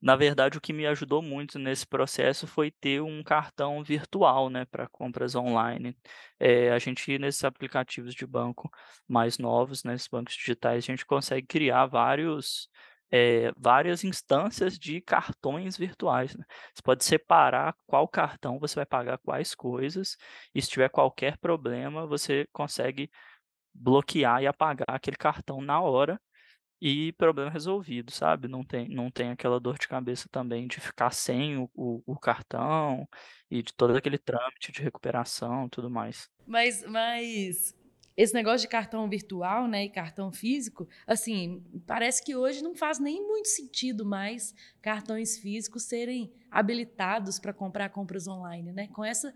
[0.01, 4.65] na verdade, o que me ajudou muito nesse processo foi ter um cartão virtual, né,
[4.65, 5.97] para compras online.
[6.39, 8.71] É, a gente, nesses aplicativos de banco
[9.07, 12.69] mais novos, nesses bancos digitais, a gente consegue criar vários
[13.11, 16.35] é, várias instâncias de cartões virtuais.
[16.35, 16.45] Né?
[16.73, 20.15] Você pode separar qual cartão você vai pagar quais coisas,
[20.55, 23.11] e se tiver qualquer problema, você consegue
[23.73, 26.19] bloquear e apagar aquele cartão na hora
[26.81, 28.47] e problema resolvido, sabe?
[28.47, 32.19] Não tem, não tem aquela dor de cabeça também de ficar sem o, o, o
[32.19, 33.07] cartão
[33.51, 36.27] e de todo aquele trâmite de recuperação e tudo mais.
[36.47, 37.75] Mas, mas
[38.15, 42.99] esse negócio de cartão virtual, né, e cartão físico, assim, parece que hoje não faz
[42.99, 48.87] nem muito sentido mais cartões físicos serem habilitados para comprar compras online, né?
[48.87, 49.33] Com essa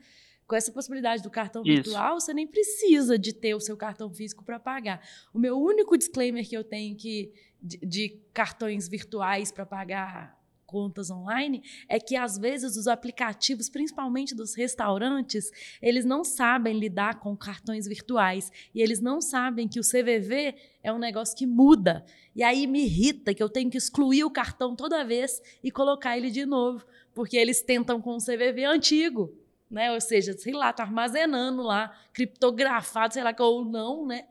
[0.47, 1.73] com essa possibilidade do cartão Isso.
[1.73, 5.01] virtual, você nem precisa de ter o seu cartão físico para pagar.
[5.33, 10.34] O meu único disclaimer que eu tenho que de, de cartões virtuais para pagar
[10.65, 15.51] contas online é que às vezes os aplicativos, principalmente dos restaurantes,
[15.81, 20.91] eles não sabem lidar com cartões virtuais e eles não sabem que o CVV é
[20.91, 22.05] um negócio que muda.
[22.35, 26.17] E aí me irrita que eu tenho que excluir o cartão toda vez e colocar
[26.17, 29.33] ele de novo, porque eles tentam com o CVV antigo.
[29.69, 29.91] Né?
[29.91, 34.27] Ou seja, sei lá, tá armazenando lá, criptografado, sei lá, ou não, né?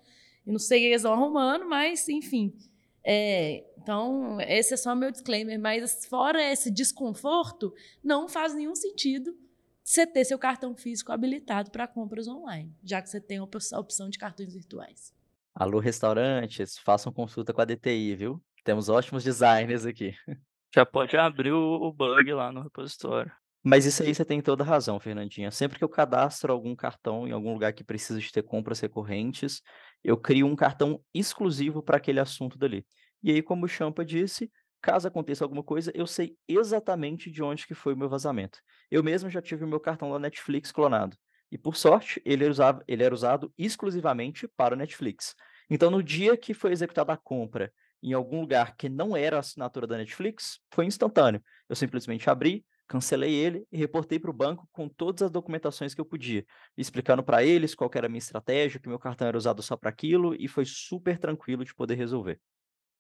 [0.47, 2.53] Eu não sei o que eles estão arrumando, mas, enfim.
[3.05, 9.37] É, então, esse é só meu disclaimer, mas fora esse desconforto, não faz nenhum sentido
[9.83, 14.09] você ter seu cartão físico habilitado para compras online, já que você tem a opção
[14.09, 15.13] de cartões virtuais.
[15.55, 18.43] Alô, restaurantes, façam consulta com a DTI, viu?
[18.65, 20.15] Temos ótimos designers aqui.
[20.75, 23.31] Já pode abrir o bug lá no repositório.
[23.63, 25.51] Mas isso aí você tem toda razão, Fernandinha.
[25.51, 29.63] Sempre que eu cadastro algum cartão em algum lugar que precisa de ter compras recorrentes,
[30.05, 32.87] eu crio um cartão exclusivo para aquele assunto dali.
[33.23, 37.67] E aí, como o Champa disse, caso aconteça alguma coisa, eu sei exatamente de onde
[37.67, 38.59] que foi o meu vazamento.
[38.91, 41.17] Eu mesmo já tive o meu cartão da Netflix clonado.
[41.51, 45.35] E por sorte, ele era, usado, ele era usado exclusivamente para o Netflix.
[45.71, 49.41] Então, no dia que foi executada a compra em algum lugar que não era a
[49.41, 51.43] assinatura da Netflix, foi instantâneo.
[51.67, 56.01] Eu simplesmente abri, cancelei ele e reportei para o banco com todas as documentações que
[56.01, 56.45] eu podia,
[56.77, 59.91] explicando para eles qual era a minha estratégia, que meu cartão era usado só para
[59.91, 62.41] aquilo, e foi super tranquilo de poder resolver.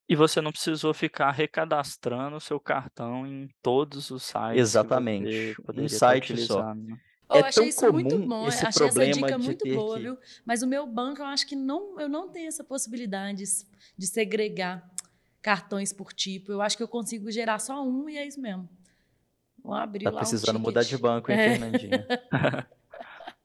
[0.09, 5.89] E você não precisou ficar recadastrando o seu cartão em todos os sites Exatamente, um
[5.89, 6.75] site só.
[6.75, 6.99] Né?
[7.27, 10.03] Oh, é eu achei isso muito bom, achei essa dica muito boa, que...
[10.03, 10.19] viu?
[10.45, 13.45] Mas o meu banco, eu acho que não, eu não tenho essa possibilidade
[13.97, 14.87] de segregar
[15.41, 16.53] cartões por tipo.
[16.53, 18.69] Eu acho que eu consigo gerar só um e é isso mesmo.
[19.65, 21.51] Vamos abrir tá lá precisando um mudar de banco, hein, é.
[21.51, 22.07] Fernandinha?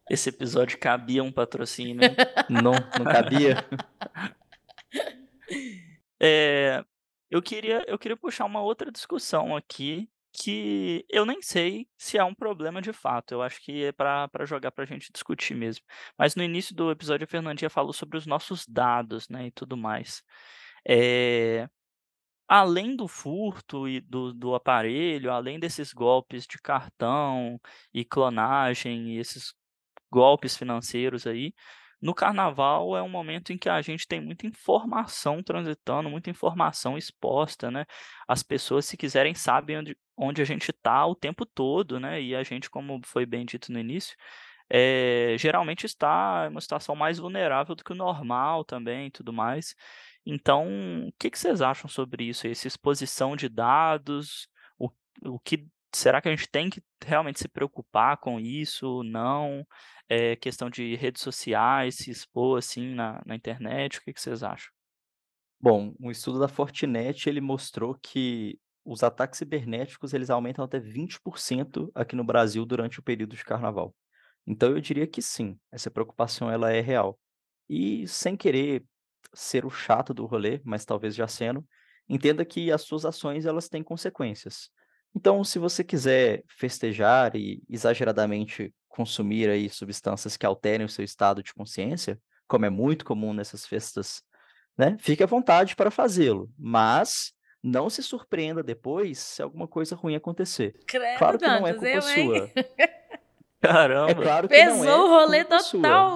[0.10, 1.96] Esse episódio cabia um patrocínio.
[2.50, 3.66] não, não cabia.
[6.22, 6.84] É,
[7.32, 12.24] eu queria, eu queria puxar uma outra discussão aqui que eu nem sei se é
[12.24, 13.34] um problema de fato.
[13.34, 15.86] Eu acho que é para jogar para a gente discutir mesmo.
[16.18, 19.78] Mas no início do episódio a Fernandinha falou sobre os nossos dados, né, e tudo
[19.78, 20.22] mais.
[20.86, 21.70] É,
[22.50, 27.60] além do furto e do, do aparelho, além desses golpes de cartão
[27.94, 29.54] e clonagem e esses
[30.12, 31.54] golpes financeiros aí,
[32.02, 36.98] no carnaval é um momento em que a gente tem muita informação transitando, muita informação
[36.98, 37.86] exposta, né?
[38.28, 42.22] As pessoas, se quiserem, sabem onde, onde a gente está o tempo todo, né?
[42.22, 44.16] E a gente, como foi bem dito no início,
[44.70, 49.34] é, geralmente está em uma situação mais vulnerável do que o normal também e tudo
[49.34, 49.76] mais.
[50.32, 52.46] Então, o que, que vocês acham sobre isso?
[52.46, 54.90] Essa exposição de dados, o,
[55.26, 59.02] o que será que a gente tem que realmente se preocupar com isso?
[59.04, 59.66] Não?
[60.08, 63.98] É questão de redes sociais, se expor assim na, na internet?
[63.98, 64.70] O que, que vocês acham?
[65.60, 71.90] Bom, um estudo da Fortinet ele mostrou que os ataques cibernéticos eles aumentam até 20%
[71.96, 73.96] aqui no Brasil durante o período de carnaval.
[74.46, 77.20] Então eu diria que sim, essa preocupação ela é real.
[77.68, 78.86] E sem querer
[79.34, 81.66] ser o chato do rolê, mas talvez já sendo,
[82.08, 84.70] entenda que as suas ações elas têm consequências.
[85.16, 91.42] Então, se você quiser festejar e exageradamente consumir aí substâncias que alterem o seu estado
[91.42, 94.22] de consciência, como é muito comum nessas festas,
[94.78, 94.98] né?
[95.00, 100.74] Fique à vontade para fazê-lo, mas não se surpreenda depois se alguma coisa ruim acontecer.
[100.88, 102.52] Credo, claro que não é culpa eu, sua.
[103.62, 104.12] Caramba.
[104.12, 105.62] É claro que Pesou não é o rolê total,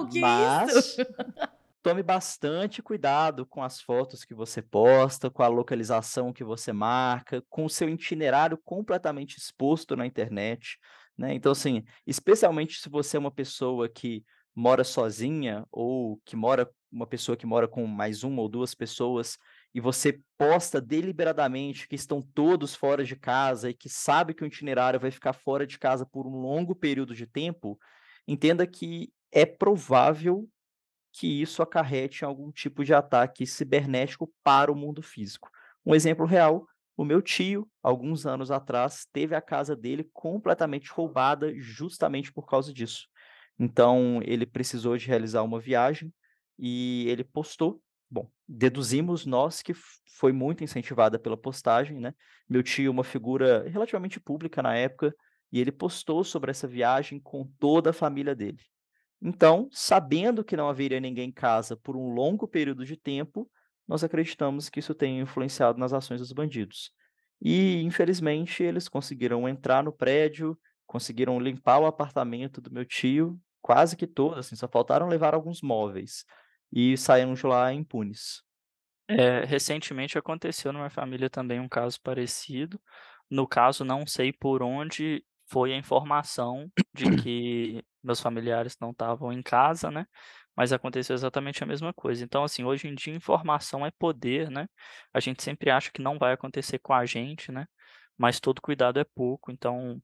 [0.00, 1.06] sua, que mas isso?
[1.84, 7.44] tome bastante cuidado com as fotos que você posta, com a localização que você marca,
[7.50, 10.78] com o seu itinerário completamente exposto na internet,
[11.16, 11.34] né?
[11.34, 14.24] Então, assim, especialmente se você é uma pessoa que
[14.56, 19.36] mora sozinha ou que mora uma pessoa que mora com mais uma ou duas pessoas
[19.74, 24.46] e você posta deliberadamente que estão todos fora de casa e que sabe que o
[24.46, 27.78] itinerário vai ficar fora de casa por um longo período de tempo,
[28.26, 30.48] entenda que é provável
[31.14, 35.48] que isso acarrete algum tipo de ataque cibernético para o mundo físico.
[35.86, 41.54] Um exemplo real, o meu tio, alguns anos atrás, teve a casa dele completamente roubada
[41.56, 43.06] justamente por causa disso.
[43.56, 46.12] Então, ele precisou de realizar uma viagem
[46.58, 47.80] e ele postou.
[48.10, 49.72] Bom, deduzimos nós que
[50.18, 52.12] foi muito incentivada pela postagem, né?
[52.48, 55.14] Meu tio, uma figura relativamente pública na época,
[55.52, 58.58] e ele postou sobre essa viagem com toda a família dele.
[59.26, 63.50] Então, sabendo que não haveria ninguém em casa por um longo período de tempo,
[63.88, 66.92] nós acreditamos que isso tenha influenciado nas ações dos bandidos.
[67.40, 73.96] E, infelizmente, eles conseguiram entrar no prédio, conseguiram limpar o apartamento do meu tio, quase
[73.96, 76.26] que todo, assim, só faltaram levar alguns móveis.
[76.70, 78.42] E saíram de lá impunes.
[79.08, 82.78] É, recentemente aconteceu na minha família também um caso parecido.
[83.30, 89.32] No caso, não sei por onde foi a informação de que meus familiares não estavam
[89.32, 90.06] em casa, né?
[90.56, 92.24] Mas aconteceu exatamente a mesma coisa.
[92.24, 94.68] Então, assim, hoje em dia informação é poder, né?
[95.12, 97.66] A gente sempre acha que não vai acontecer com a gente, né?
[98.16, 99.50] Mas todo cuidado é pouco.
[99.50, 100.00] Então,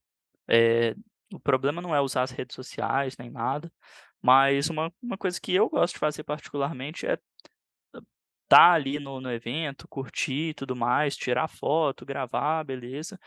[0.48, 0.94] é,
[1.32, 3.72] o problema não é usar as redes sociais nem nada,
[4.22, 7.18] mas uma, uma coisa que eu gosto de fazer particularmente é
[8.50, 13.18] tá ali no, no evento, curtir e tudo mais, tirar foto, gravar, beleza.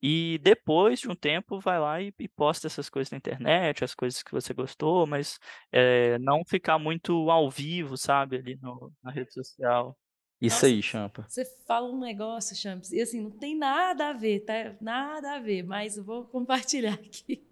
[0.00, 3.92] E depois de um tempo vai lá e, e posta essas coisas na internet, as
[3.92, 5.40] coisas que você gostou, mas
[5.72, 9.98] é, não ficar muito ao vivo, sabe, ali no, na rede social.
[10.40, 11.26] Isso Nossa, aí, Champa.
[11.28, 14.76] Você fala um negócio, Champs, e assim, não tem nada a ver, tá?
[14.80, 17.44] Nada a ver, mas eu vou compartilhar aqui.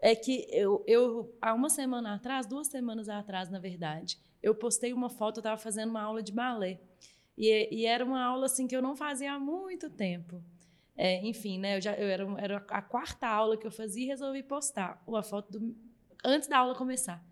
[0.00, 4.92] É que eu, eu, há uma semana atrás, duas semanas atrás, na verdade, eu postei
[4.92, 6.80] uma foto, eu estava fazendo uma aula de balé.
[7.36, 10.42] E, e, era uma aula assim que eu não fazia há muito tempo.
[10.96, 11.76] É, enfim, né?
[11.76, 15.22] Eu já eu era, era a quarta aula que eu fazia e resolvi postar uma
[15.22, 15.76] foto do,
[16.24, 17.24] antes da aula começar.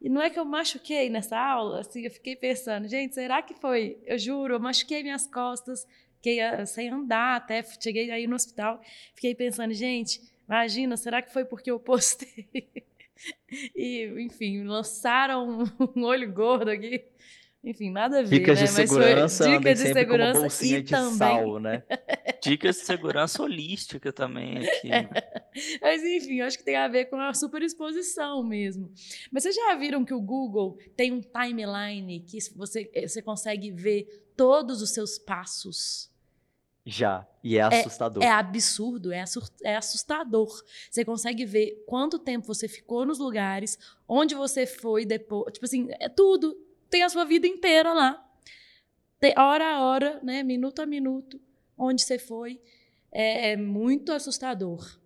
[0.00, 3.54] E não é que eu machuquei nessa aula, assim, eu fiquei pensando, gente, será que
[3.54, 3.98] foi?
[4.06, 8.80] Eu juro, eu machuquei minhas costas, fiquei ah, sem andar até, cheguei aí no hospital,
[9.14, 12.48] fiquei pensando, gente, imagina, será que foi porque eu postei?
[13.74, 15.64] e, enfim, lançaram
[15.96, 17.04] um olho gordo aqui.
[17.62, 18.66] Enfim, nada a ver, Dicas né?
[18.66, 21.82] de Mas segurança, dicas de sempre com uma segurança e de também sal, né?
[22.40, 24.88] Dicas de segurança holística também aqui.
[24.88, 25.08] né?
[25.82, 28.92] Mas enfim, acho que tem a ver com a superexposição mesmo.
[29.32, 33.72] Mas vocês já viram que o Google tem um timeline que você, eh, você consegue
[33.72, 34.06] ver
[34.36, 36.07] todos os seus passos?
[36.90, 38.22] Já, e é assustador.
[38.22, 39.22] É absurdo, é,
[39.62, 40.48] é assustador.
[40.90, 43.78] Você consegue ver quanto tempo você ficou nos lugares,
[44.08, 45.52] onde você foi depois.
[45.52, 46.56] Tipo assim, é tudo.
[46.88, 48.26] Tem a sua vida inteira lá.
[49.20, 50.42] Tem hora a hora, né?
[50.42, 51.38] Minuto a minuto,
[51.76, 52.58] onde você foi.
[53.12, 54.98] É, é muito assustador.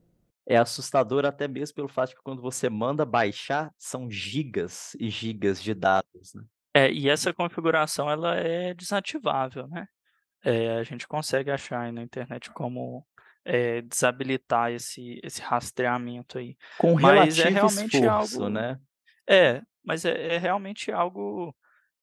[0.47, 5.11] É assustador até mesmo pelo fato de que quando você manda baixar, são gigas e
[5.11, 6.45] gigas de dados, né?
[6.75, 9.89] É, e essa configuração ela é desativável, né?
[10.45, 13.07] É, a gente consegue achar aí na internet como
[13.45, 16.57] é, desabilitar esse, esse rastreamento aí.
[16.79, 18.49] Com Mas é realmente esforço, algo.
[18.51, 18.79] né?
[19.29, 21.55] É, mas é, é realmente algo.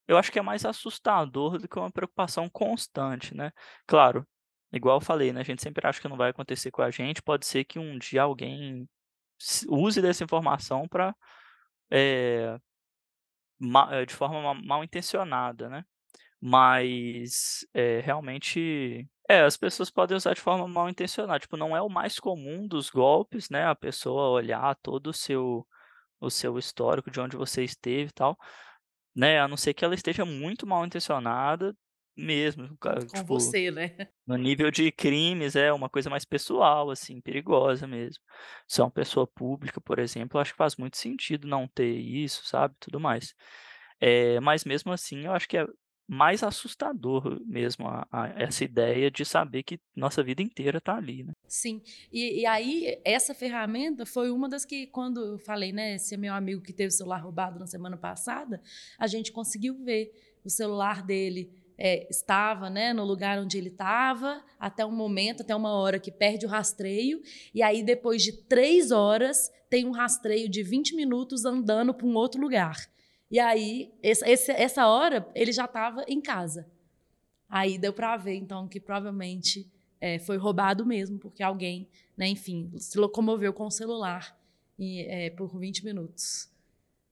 [0.08, 3.52] Eu acho que é mais assustador do que uma preocupação constante, né?
[3.86, 4.26] Claro,
[4.74, 5.42] igual eu falei, né?
[5.42, 7.22] A gente sempre acha que não vai acontecer com a gente.
[7.22, 8.88] Pode ser que um dia alguém
[9.40, 11.16] se- use dessa informação para
[14.08, 15.84] de forma ma- mal intencionada, né?
[16.42, 21.40] Mas é, realmente, é, as pessoas podem usar de forma mal intencionada.
[21.40, 23.66] Tipo, não é o mais comum dos golpes, né?
[23.66, 25.66] A pessoa olhar todo o seu
[26.22, 28.38] o seu histórico de onde você esteve e tal,
[29.16, 29.40] né?
[29.40, 31.76] A não ser que ela esteja muito mal intencionada
[32.18, 33.96] mesmo, cara, Com tipo, você, né?
[34.28, 38.24] no nível de crimes é uma coisa mais pessoal, assim, perigosa mesmo.
[38.68, 42.46] Se é uma pessoa pública, por exemplo, acho que faz muito sentido não ter isso,
[42.46, 42.76] sabe?
[42.80, 43.34] Tudo mais.
[44.02, 45.66] Eh, mas mesmo assim, eu acho que é
[46.12, 51.24] mais assustador mesmo a, a- essa ideia de saber que nossa vida inteira tá ali,
[51.24, 51.34] né?
[51.48, 51.82] Sim.
[52.12, 55.96] E, e aí, essa ferramenta foi uma das que, quando eu falei, né?
[55.96, 58.60] Esse é meu amigo que teve o celular roubado na semana passada,
[58.98, 60.12] a gente conseguiu ver
[60.44, 61.52] o celular dele.
[61.82, 66.12] é, estava né, no lugar onde ele estava, até um momento, até uma hora que
[66.12, 67.22] perde o rastreio,
[67.54, 72.16] e aí depois de três horas tem um rastreio de 20 minutos andando para um
[72.16, 72.76] outro lugar.
[73.32, 76.68] E aí, essa, esse- essa hora, ele já estava em casa.
[77.48, 79.68] Aí deu para ver, então, que provavelmente
[80.02, 84.38] é, foi roubado mesmo, porque alguém, né, enfim, se locomoveu com o celular
[84.78, 86.50] e, é, por 20 minutos.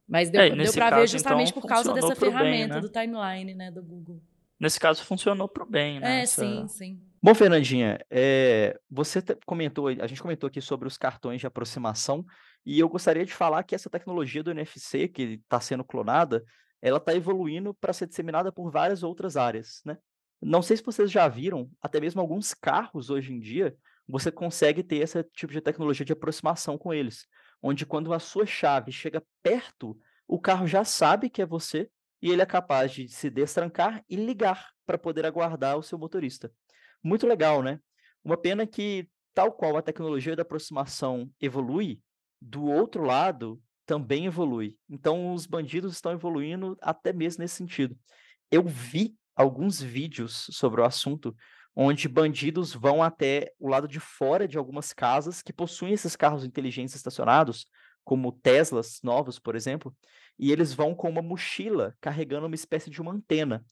[0.07, 2.81] Mas deu, É, deu para ver justamente então, por causa dessa pro bem, ferramenta né?
[2.81, 4.21] do timeline, né, do Google.
[4.59, 6.19] Nesse caso, funcionou pro bem, né?
[6.19, 7.01] É, essa- sim, sim.
[7.21, 12.23] Bom, Fernandinha, eh, você comentou, a gente comentou aqui sobre os cartões de aproximação,
[12.69, 16.43] e eu gostaria de falar que essa tecnologia do NFC, que está sendo clonada,
[16.81, 19.97] ela está evoluindo para ser disseminada por várias outras áreas, né?
[20.41, 23.73] Não sei se vocês já viram, até mesmo alguns carros hoje em dia,
[24.05, 27.25] você consegue ter esse tipo de tecnologia de aproximação com eles,
[27.61, 29.97] onde quando a sua chave chega perto,
[30.27, 31.89] o carro já sabe que é você
[32.21, 36.51] e ele é capaz de se destrancar e ligar para poder aguardar o seu motorista.
[37.01, 37.79] Muito legal, né?
[38.21, 42.01] Uma pena que, tal qual a tecnologia da aproximação evolui,
[42.41, 44.75] do outro lado também evolui.
[44.89, 47.97] Então, os bandidos estão evoluindo até mesmo nesse sentido.
[48.51, 51.35] Eu vi alguns vídeos sobre o assunto
[51.79, 56.43] onde bandidos vão até o lado de fora de algumas casas que possuem esses carros
[56.43, 57.67] inteligentes estacionados,
[58.03, 59.95] como Teslas novos, por exemplo,
[60.39, 63.63] e eles vão com uma mochila carregando uma espécie de uma antena.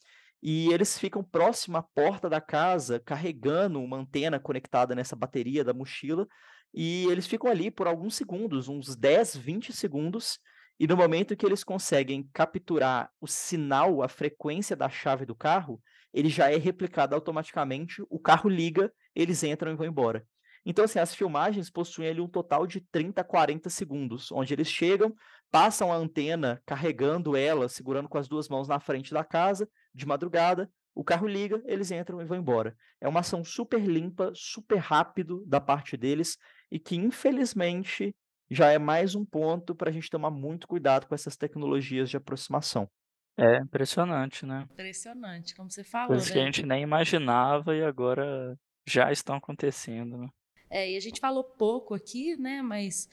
[0.42, 5.74] E eles ficam próximo à porta da casa, carregando uma antena conectada nessa bateria da
[5.74, 6.28] mochila,
[6.74, 10.40] e eles ficam ali por alguns segundos, uns 10, 20 segundos,
[10.80, 15.82] e no momento que eles conseguem capturar o sinal, a frequência da chave do carro,
[16.14, 20.26] ele já é replicado automaticamente, o carro liga, eles entram e vão embora.
[20.66, 24.68] Então, assim, as filmagens possuem ali um total de 30 a 40 segundos, onde eles
[24.68, 25.16] chegam,
[25.52, 30.06] passam a antena carregando ela, segurando com as duas mãos na frente da casa, de
[30.06, 32.76] madrugada, o carro liga, eles entram e vão embora.
[33.00, 36.38] É uma ação super limpa, super rápido da parte deles
[36.72, 38.14] e que, infelizmente,
[38.50, 42.18] já é mais um ponto para a gente tomar muito cuidado com essas tecnologias de
[42.18, 42.90] aproximação.
[43.38, 44.66] É impressionante, né?
[44.72, 46.46] Impressionante, como você falou, Coisas que a né?
[46.46, 48.58] gente nem imaginava e agora
[48.88, 50.30] já estão acontecendo, né?
[50.70, 52.62] É, e a gente falou pouco aqui, né?
[52.62, 53.10] Mas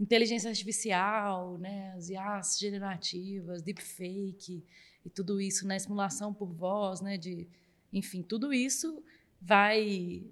[0.00, 1.92] inteligência artificial, né?
[1.96, 4.64] As IAs generativas, deepfake
[5.04, 5.78] e tudo isso, né?
[5.78, 7.18] Simulação por voz, né?
[7.18, 7.46] De,
[7.92, 9.02] enfim, tudo isso
[9.40, 10.24] vai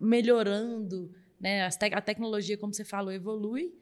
[0.00, 1.64] melhorando, né?
[1.64, 3.74] A tecnologia, como você falou, evolui,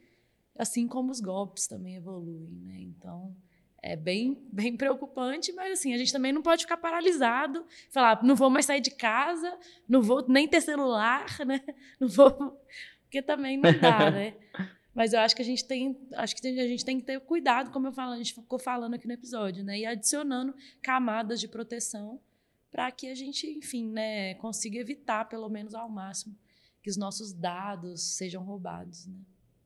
[0.57, 2.77] assim como os golpes também evoluem, né?
[2.79, 3.35] Então,
[3.83, 8.37] é bem, bem preocupante, mas assim, a gente também não pode ficar paralisado, falar, não
[8.37, 11.61] vou mais sair de casa, não vou nem ter celular, né?
[11.99, 12.61] Não vou.
[13.03, 14.35] Porque também não dá, né?
[14.95, 17.71] Mas eu acho que a gente tem, acho que a gente tem que ter cuidado,
[17.71, 19.79] como eu falo, a gente ficou falando aqui no episódio, né?
[19.79, 22.21] E adicionando camadas de proteção
[22.71, 26.37] para que a gente, enfim, né, consiga evitar, pelo menos ao máximo,
[26.89, 29.19] que os nossos dados sejam roubados, né?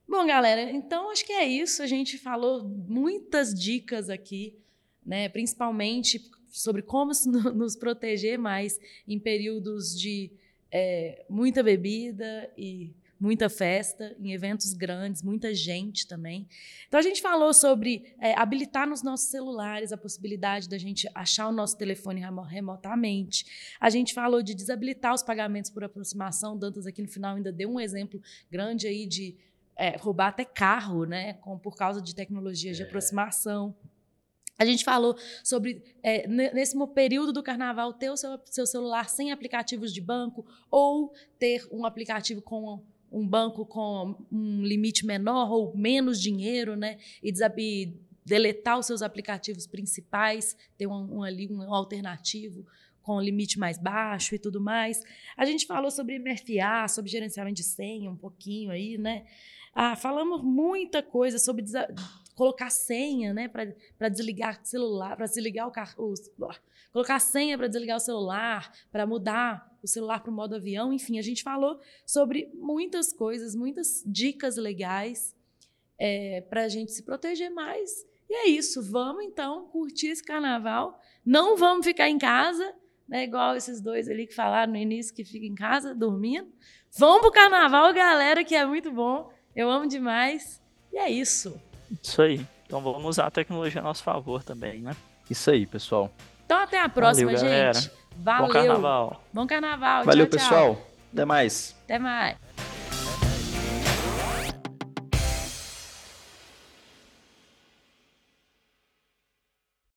[0.09, 1.81] Bom, galera, então acho que é isso.
[1.81, 4.59] A gente falou muitas dicas aqui,
[5.07, 5.29] né?
[5.29, 7.13] Principalmente sobre como
[7.55, 10.33] nos proteger mais em períodos de
[10.69, 12.93] é, muita bebida e
[13.23, 16.49] muita festa, em eventos grandes, muita gente também.
[16.89, 21.47] Então a gente falou sobre é, habilitar nos nossos celulares a possibilidade da gente achar
[21.47, 23.47] o nosso telefone remotamente.
[23.81, 26.59] A gente falou de desabilitar os pagamentos por aproximação.
[26.59, 28.21] Dantas aqui no final ainda deu um exemplo
[28.51, 29.37] grande aí de
[29.77, 32.87] é, roubar até carro, né, com, por causa de tecnologias de é.
[32.87, 33.73] aproximação.
[34.59, 39.31] A gente falou sobre, é, nesse período do carnaval, ter o seu, seu, celular sem
[39.31, 45.77] aplicativos de banco ou ter um aplicativo com um banco com um limite menor ou
[45.77, 46.99] menos dinheiro, né?
[47.23, 47.31] E,
[48.25, 52.65] deletar os seus aplicativos principais, ter um, um, ali um alternativo
[53.03, 55.03] com limite mais baixo e tudo mais.
[55.37, 59.27] A gente falou sobre MFA, sobre gerenciamento de senha um pouquinho aí, né?
[59.75, 61.65] Ah, falamos muita coisa sobre
[62.35, 66.15] colocar senha, né, para desligar celular, para desligar o carro,
[66.93, 71.19] colocar senha para desligar o celular, para mudar o celular para o modo avião, enfim,
[71.19, 75.35] a gente falou sobre muitas coisas, muitas dicas legais
[75.99, 78.07] é, para a gente se proteger mais.
[78.29, 80.99] E é isso, vamos então curtir esse carnaval.
[81.25, 82.75] Não vamos ficar em casa,
[83.09, 86.51] né, igual esses dois ali que falaram no início que ficam em casa dormindo.
[86.97, 89.33] Vamos pro carnaval, galera, que é muito bom.
[89.55, 90.63] Eu amo demais.
[90.93, 91.61] E é isso.
[92.03, 92.47] Isso aí.
[92.67, 94.97] Então vamos usar a tecnologia a nosso favor também, né?
[95.29, 96.11] Isso aí, pessoal.
[96.45, 97.91] Então até a próxima, Valeu, gente.
[98.17, 98.47] Valeu.
[98.47, 99.21] Bom carnaval.
[99.33, 100.05] Bom carnaval.
[100.05, 100.75] Valeu, tchau, pessoal.
[100.75, 100.87] Tchau.
[101.13, 101.77] Até mais.
[101.85, 102.37] Até mais.